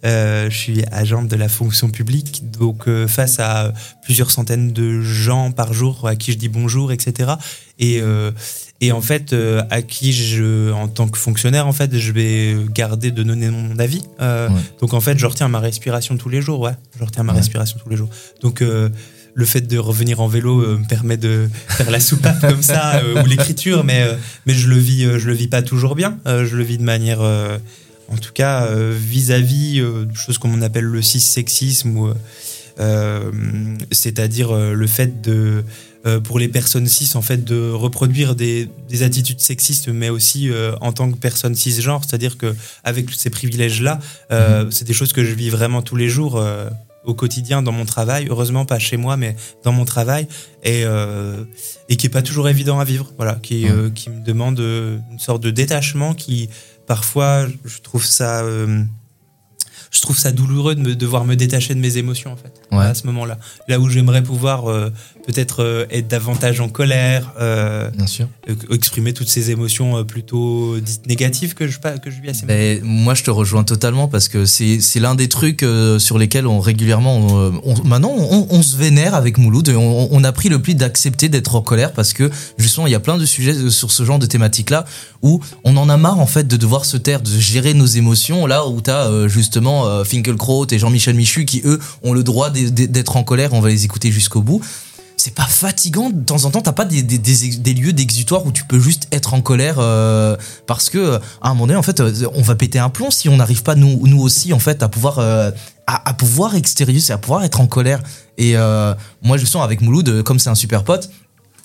[0.05, 2.51] euh, je suis agent de la fonction publique.
[2.51, 3.73] Donc euh, face à
[4.03, 7.33] plusieurs centaines de gens par jour à qui je dis bonjour, etc.
[7.79, 8.31] Et, euh,
[8.81, 9.35] et en fait,
[9.71, 13.79] à qui je, en tant que fonctionnaire, en fait, je vais garder de donner mon
[13.79, 14.03] avis.
[14.81, 16.61] Donc en fait, je retiens ma respiration tous les jours.
[16.61, 18.11] Ouais, je retiens ma respiration tous les jours.
[18.43, 18.63] Donc
[19.37, 22.97] le fait de revenir en vélo euh, me permet de faire la soupape comme ça
[22.97, 24.15] euh, ou l'écriture, mais euh,
[24.47, 26.19] mais je le vis, je le vis pas toujours bien.
[26.25, 27.21] Je le vis de manière,
[28.09, 32.15] en tout cas, euh, vis-à-vis euh, de choses qu'on appelle le cis-sexisme ou euh,
[32.79, 33.31] euh,
[33.91, 35.65] c'est-à-dire le fait de
[36.05, 40.51] euh, pour les personnes cis en fait de reproduire des, des attitudes sexistes mais aussi
[40.51, 42.55] euh, en tant que personne cisgenre c'est-à-dire que
[42.85, 43.99] avec ces privilèges là
[44.71, 46.43] c'est des choses que je vis vraiment tous les jours
[47.05, 48.27] au quotidien dans mon travail.
[48.29, 50.27] Heureusement pas chez moi mais dans mon travail.
[50.65, 50.85] Et
[51.89, 53.13] et qui est pas toujours évident à vivre.
[53.17, 56.51] Voilà qui qui me demande une sorte de détachement qui
[56.87, 58.83] parfois je trouve ça euh,
[59.91, 62.85] je trouve ça douloureux de me, devoir me détacher de mes émotions en fait Ouais.
[62.85, 63.39] à ce moment-là.
[63.69, 64.91] Là où j'aimerais pouvoir euh,
[65.27, 68.29] peut-être euh, être davantage en colère, euh, Bien sûr.
[68.49, 72.47] euh, exprimer toutes ces émotions plutôt dites négatives que je que je vis moments.
[72.47, 75.65] Ben, moi, je te rejoins totalement parce que c'est c'est l'un des trucs
[75.99, 79.69] sur lesquels on régulièrement, on, on- maintenant, on, on se vénère avec Mouloud.
[79.69, 82.95] et On, a pris le pli d'accepter d'être en colère parce que justement, il y
[82.97, 84.85] a plein de sujets sur ce genre de thématique-là
[85.23, 88.47] où on en a marre en fait de devoir se taire, de gérer nos émotions.
[88.47, 93.17] Là où t'as euh, justement Finkelkraut et Jean-Michel Michu qui eux ont le droit d'être
[93.17, 93.53] en colère.
[93.53, 94.63] On va les écouter jusqu'au bout.
[95.19, 96.61] C'est pas fatigant de temps en temps.
[96.61, 100.37] T'as pas des, des, lieux d'exutoire où tu peux juste être en colère euh,
[100.67, 103.11] parce que euh, à un moment donné, en fait, euh, on va péter un plomb
[103.11, 105.51] si on n'arrive pas nous, nous aussi en fait à pouvoir euh,
[105.87, 108.03] à, à pouvoir à pouvoir être en colère.
[108.37, 108.57] Et
[109.23, 111.09] moi, justement, avec Mouloud, comme c'est un super pote,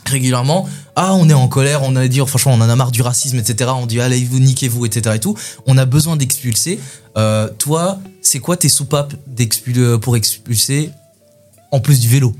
[0.05, 3.01] régulièrement, ah, on est en colère, on a dit, franchement, on en a marre du
[3.01, 3.71] racisme, etc.
[3.75, 5.15] On dit, allez, vous niquez-vous, etc.
[5.15, 5.35] et tout.
[5.67, 6.79] On a besoin d'expulser.
[7.57, 10.91] Toi, c'est quoi tes soupapes d'expul- pour expulser
[11.71, 12.33] en plus du vélo?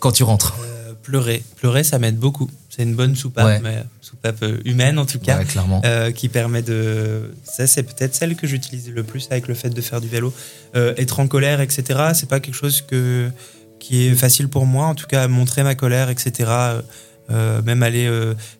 [0.00, 2.50] Quand tu rentres Euh, pleurer, pleurer, ça m'aide beaucoup.
[2.68, 3.60] C'est une bonne soupape, Ouais.
[3.62, 5.38] mais soupape euh, humaine en tout cas.
[5.38, 5.80] Ouais, clairement.
[5.84, 7.32] euh, qui permet de.
[7.44, 10.32] Ça, c'est peut-être celle que j'utilise le plus avec le fait de faire du vélo.
[10.76, 11.82] Euh, être en colère, etc.,
[12.14, 13.30] c'est pas quelque chose que,
[13.80, 14.86] qui est facile pour moi.
[14.86, 16.50] En tout cas, montrer ma colère, etc.
[17.30, 18.06] euh, même aller.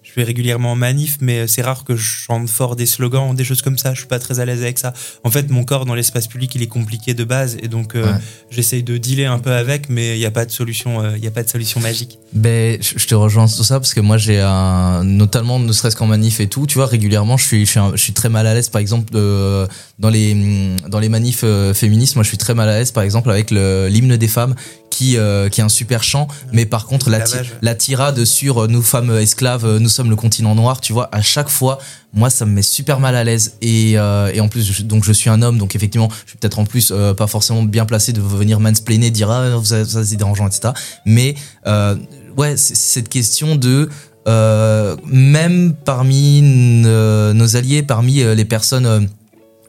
[0.09, 3.35] Euh, je vais régulièrement en manif, mais c'est rare que je chante fort des slogans,
[3.35, 3.93] des choses comme ça.
[3.95, 4.93] Je suis pas très à l'aise avec ça.
[5.25, 8.05] En fait, mon corps dans l'espace public, il est compliqué de base, et donc euh,
[8.05, 8.19] Ouais.
[8.51, 11.03] j'essaye de dealer un peu avec, mais il n'y a pas de solution.
[11.03, 12.19] euh, Il y a pas de solution magique.
[12.33, 16.07] Ben, je te rejoins sur ça parce que moi j'ai un, notamment ne serait-ce qu'en
[16.07, 18.47] manif et tout, tu vois, régulièrement je suis, je suis, un- je suis très mal
[18.47, 19.67] à l'aise par exemple euh,
[19.99, 23.03] dans les dans les manifs euh, féministes, moi je suis très mal à l'aise par
[23.03, 24.55] exemple avec l'hymne des femmes
[24.91, 27.25] qui euh, qui est un super chant, mais par contre la,
[27.63, 31.09] la tirade sur euh, nous femmes esclaves, euh, nous sommes le continent noir, tu vois,
[31.13, 31.79] à chaque fois,
[32.15, 35.05] moi ça me met super mal à l'aise et euh, et en plus je- donc
[35.05, 37.85] je suis un homme donc effectivement je suis peut-être en plus euh, pas forcément bien
[37.85, 40.73] placé de venir mansplainer, dire ah vous ça c'est dérangeant etc.
[41.05, 41.35] Mais
[41.67, 41.97] euh,
[42.39, 43.89] ouais, cette question de
[44.27, 49.09] euh, même parmi nos alliés, parmi les personnes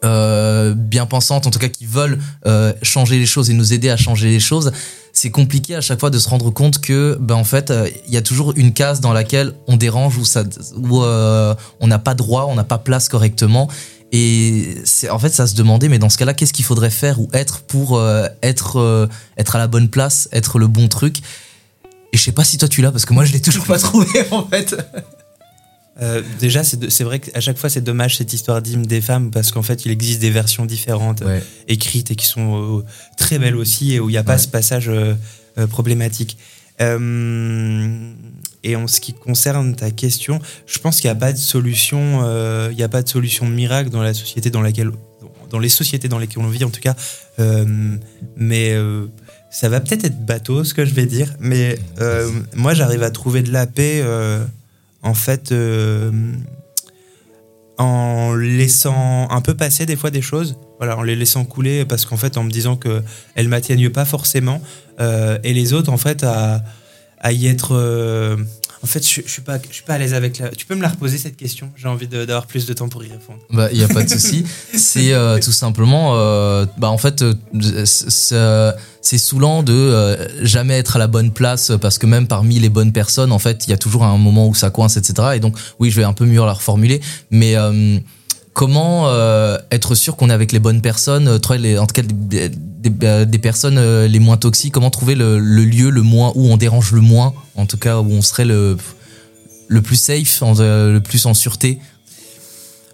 [0.04, 2.20] bien pensantes, en tout cas qui veulent
[2.84, 4.72] changer les choses et nous aider à changer les choses,
[5.20, 8.14] c'est compliqué à chaque fois de se rendre compte que, ben en fait, euh, il
[8.14, 10.46] y a toujours une case dans laquelle on dérange ou ça,
[10.82, 13.68] euh, on n'a pas droit, on n'a pas place correctement.
[14.14, 17.20] Et c'est en fait ça se demandait, mais dans ce cas-là, qu'est-ce qu'il faudrait faire
[17.20, 21.18] ou être pour euh, être être à la bonne place, être le bon truc?
[22.14, 23.78] Et je sais pas si toi tu l'as parce que moi je l'ai toujours pas
[23.78, 24.74] trouvé en fait.
[26.02, 29.52] Euh, déjà, c'est vrai qu'à chaque fois, c'est dommage cette histoire d'hymne des femmes parce
[29.52, 31.44] qu'en fait, il existe des versions différentes euh, Ouais.
[31.68, 32.84] écrites et qui sont euh,
[33.18, 34.38] très belles aussi et où il n'y a pas Ouais.
[34.38, 35.14] ce passage euh,
[35.58, 36.38] euh, problématique.
[36.82, 38.12] Euh,
[38.64, 42.22] et en ce qui concerne ta question, je pense qu'il n'y a pas de solution,
[42.24, 44.92] euh, il n'y a pas de solution miracle dans la société dans laquelle,
[45.50, 46.96] dans les sociétés dans lesquelles on vit en tout cas.
[47.40, 47.66] Euh,
[48.36, 49.08] mais euh,
[49.52, 53.12] ça va peut-être être bateau ce que je vais dire, mais euh, moi j'arrive à
[53.12, 54.44] trouver de la paix euh,
[55.04, 56.12] en fait euh,
[57.78, 62.06] en laissant un peu passer des fois des choses, voilà, en les laissant couler parce
[62.06, 63.02] qu'en fait en me disant que
[63.36, 64.62] elles m'atteignent pas forcément
[65.00, 66.64] euh, et les autres en fait à,
[67.20, 68.38] à y être.
[68.82, 70.50] En fait, je, suis pas, je suis pas à l'aise avec la.
[70.50, 71.70] Tu peux me la reposer cette question?
[71.76, 73.40] J'ai envie d'avoir plus de temps pour y répondre.
[73.50, 74.46] Bah, il y a pas de souci.
[74.74, 81.00] C'est euh, tout simplement, euh, bah en fait, euh, c'est saoulant de jamais être à
[81.00, 83.78] la bonne place parce que même parmi les bonnes personnes, en fait, il y a
[83.78, 85.30] toujours un moment où ça coince, etc.
[85.36, 87.02] Et donc, oui, je vais un peu mieux la reformuler,
[87.32, 87.56] mais
[88.60, 92.02] comment euh, être sûr qu'on est avec les bonnes personnes, euh, les, en tout cas
[92.02, 96.34] des, des- des personnes euh, les moins toxiques, comment trouver le, le lieu le moins
[96.36, 98.76] où on dérange le moins, en tout cas où on serait le
[99.70, 101.80] le plus safe, en- euh, le plus en sûreté?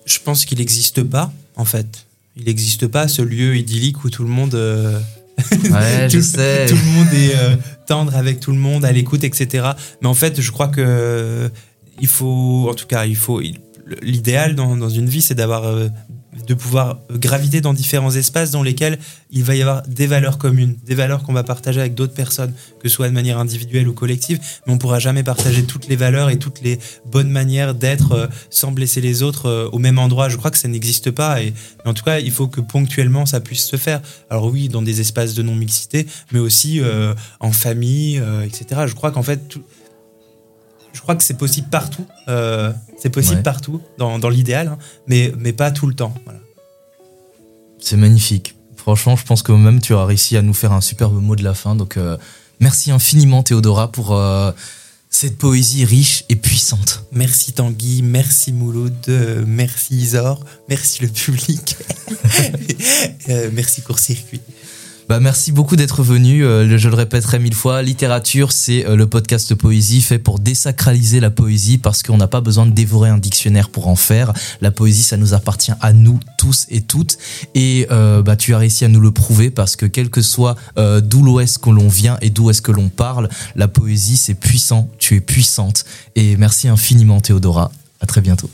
[0.05, 2.05] Je pense qu'il n'existe pas, en fait.
[2.37, 4.53] Il n'existe pas ce lieu idyllique où tout le monde.
[4.53, 4.99] euh,
[5.71, 6.67] Ouais, je tout, sais.
[6.67, 7.55] tout le monde est euh,
[7.87, 9.69] tendre avec tout le monde, à l'écoute, etc.
[10.01, 11.49] Mais en fait, je crois que euh,
[12.01, 13.41] il faut, en tout cas, il faut.
[13.41, 13.57] il-
[14.01, 15.89] L'idéal dans, dans une vie, c'est d'avoir, euh,
[16.47, 18.97] de pouvoir graviter dans différents espaces dans lesquels
[19.29, 22.51] il va y avoir des valeurs communes, des valeurs qu'on va partager avec d'autres personnes,
[22.81, 24.39] que ce soit de manière individuelle ou collective.
[24.65, 28.27] Mais on pourra jamais partager toutes les valeurs et toutes les bonnes manières d'être euh,
[28.49, 30.29] sans blesser les autres euh, au même endroit.
[30.29, 31.43] Je crois que ça n'existe pas.
[31.43, 34.01] Et mais en tout cas, il faut que ponctuellement ça puisse se faire.
[34.31, 36.81] Alors oui, dans des espaces de non-mixité, mais aussi
[37.39, 38.85] en famille, etc.
[38.87, 39.57] Je crois qu'en fait,
[40.95, 42.05] je crois que c'est possible partout.
[42.29, 43.43] Euh, c'est possible Ouais.
[43.43, 44.77] partout, dans, dans l'idéal, hein,
[45.07, 46.13] mais, mais pas tout le temps.
[46.23, 46.39] Voilà.
[47.79, 48.55] C'est magnifique.
[48.77, 51.43] Franchement, je pense que même tu as réussi à nous faire un superbe mot de
[51.43, 51.75] la fin.
[51.75, 52.17] Donc, euh,
[52.59, 54.51] merci infiniment, Théodora, pour euh,
[55.09, 57.03] Cette poésie riche et puissante.
[57.11, 58.93] Merci Tanguy, merci Mouloud,
[59.47, 61.77] merci Isor, merci le public,
[63.53, 64.41] merci Court Circuit.
[65.07, 66.43] Bah, merci beaucoup d'être venu.
[66.43, 67.83] Euh, je le répéterai mille fois.
[67.83, 72.41] Littérature, c'est euh, le podcast poésie fait pour désacraliser la poésie parce qu'on n'a pas
[72.41, 74.33] besoin de dévorer un dictionnaire pour en faire.
[74.61, 77.19] La poésie, ça nous appartient à nous tous et toutes.
[77.53, 80.55] Et euh, bah, tu as réussi à nous le prouver parce que quel que soit
[80.77, 84.33] euh, d'où est-ce que l'on vient et d'où est-ce que l'on parle, la poésie, c'est
[84.33, 84.89] puissant.
[84.97, 85.85] Tu es puissante.
[86.15, 87.71] Et merci infiniment, Théodora.
[87.99, 88.49] À très bientôt.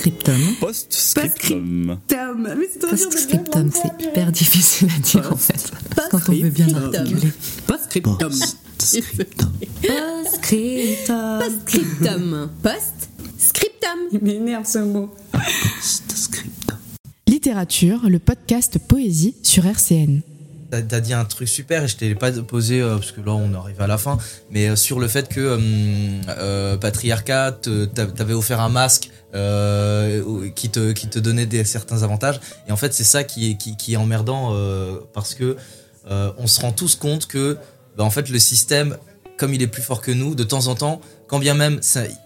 [0.00, 0.56] Postscriptum.
[0.60, 1.98] Postscriptum.
[2.08, 2.48] Postscriptum.
[2.70, 3.70] C'est Postscriptum,
[4.00, 5.70] hyper difficile à dire en fait.
[6.10, 7.30] Quand on veut bien l'articuler.
[7.66, 8.32] Postscriptum.
[8.78, 9.52] Postscriptum.
[11.38, 12.50] Postscriptum.
[12.62, 13.98] Postscriptum.
[14.12, 15.14] Il m'énerve ce mot.
[17.26, 20.22] Littérature, le podcast Poésie sur RCN.
[20.70, 23.32] T'as t'as dit un truc super et je t'ai pas posé euh, parce que là
[23.32, 24.18] on arrive à la fin,
[24.50, 25.58] mais euh, sur le fait que euh,
[26.28, 29.10] euh, patriarcat te- t'a- t'avait offert un masque
[30.54, 32.40] qui te qui te donnait des certains avantages.
[32.68, 34.54] Et en fait c'est ça qui est qui, est emmerdant
[35.12, 35.56] parce que
[36.08, 37.56] on se rend tous compte que
[37.96, 38.96] bah, en fait le système
[39.38, 41.80] comme il est plus fort que nous de temps en temps quand bien même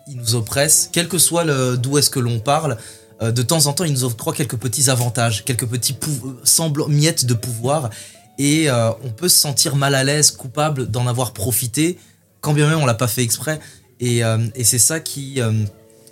[0.09, 1.45] il nous oppresse quel que soit
[1.77, 2.77] d'où est-ce que l'on parle
[3.21, 5.97] de temps en temps, il nous octroie quelques petits avantages, quelques petits
[6.43, 7.91] semblants miettes de pouvoir,
[8.39, 11.99] et euh, on peut se sentir mal à l'aise, coupable d'en avoir profité,
[12.41, 13.61] quand bien même on l'a pas fait exprès.
[14.01, 15.53] Et, euh, c'est ça qui euh,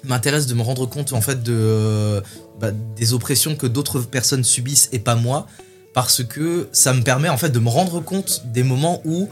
[0.04, 2.22] m'intéresse de me rendre compte en fait de
[2.60, 5.46] bah, des oppressions que d'autres personnes subissent et pas moi,
[5.94, 9.28] parce que ça me permet en fait de me rendre compte des moments où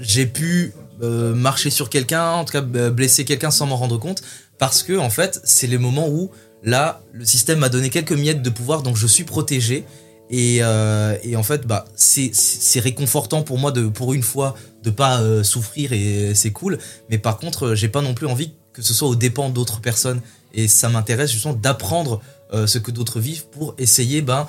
[0.00, 4.22] j'ai pu marcher sur quelqu'un, en tout cas blesser quelqu'un sans m'en rendre compte,
[4.58, 6.30] parce que en fait c'est les moments où
[6.62, 9.84] là le système m'a donné quelques miettes de pouvoir, donc je suis protégé.
[10.32, 14.90] Et, euh, et en fait, bah, c'est réconfortant pour moi de, pour une fois, de
[14.90, 16.78] pas euh, souffrir et c'est cool.
[17.10, 19.80] Mais par contre, euh, j'ai pas non plus envie que ce soit aux dépens d'autres
[19.82, 20.22] personnes.
[20.54, 22.20] Et ça m'intéresse justement d'apprendre
[22.66, 24.46] ce que d'autres vivent pour essayer ben,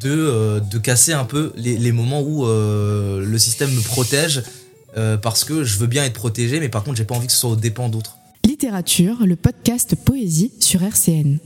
[0.00, 4.42] de, casser un peu les, moments où le système me protège
[5.20, 7.38] parce que je veux bien être protégé, mais par contre, j'ai pas envie que ce
[7.38, 8.16] soit aux dépens d'autres.
[8.46, 11.38] Littérature, le podcast Poésie sur RCN.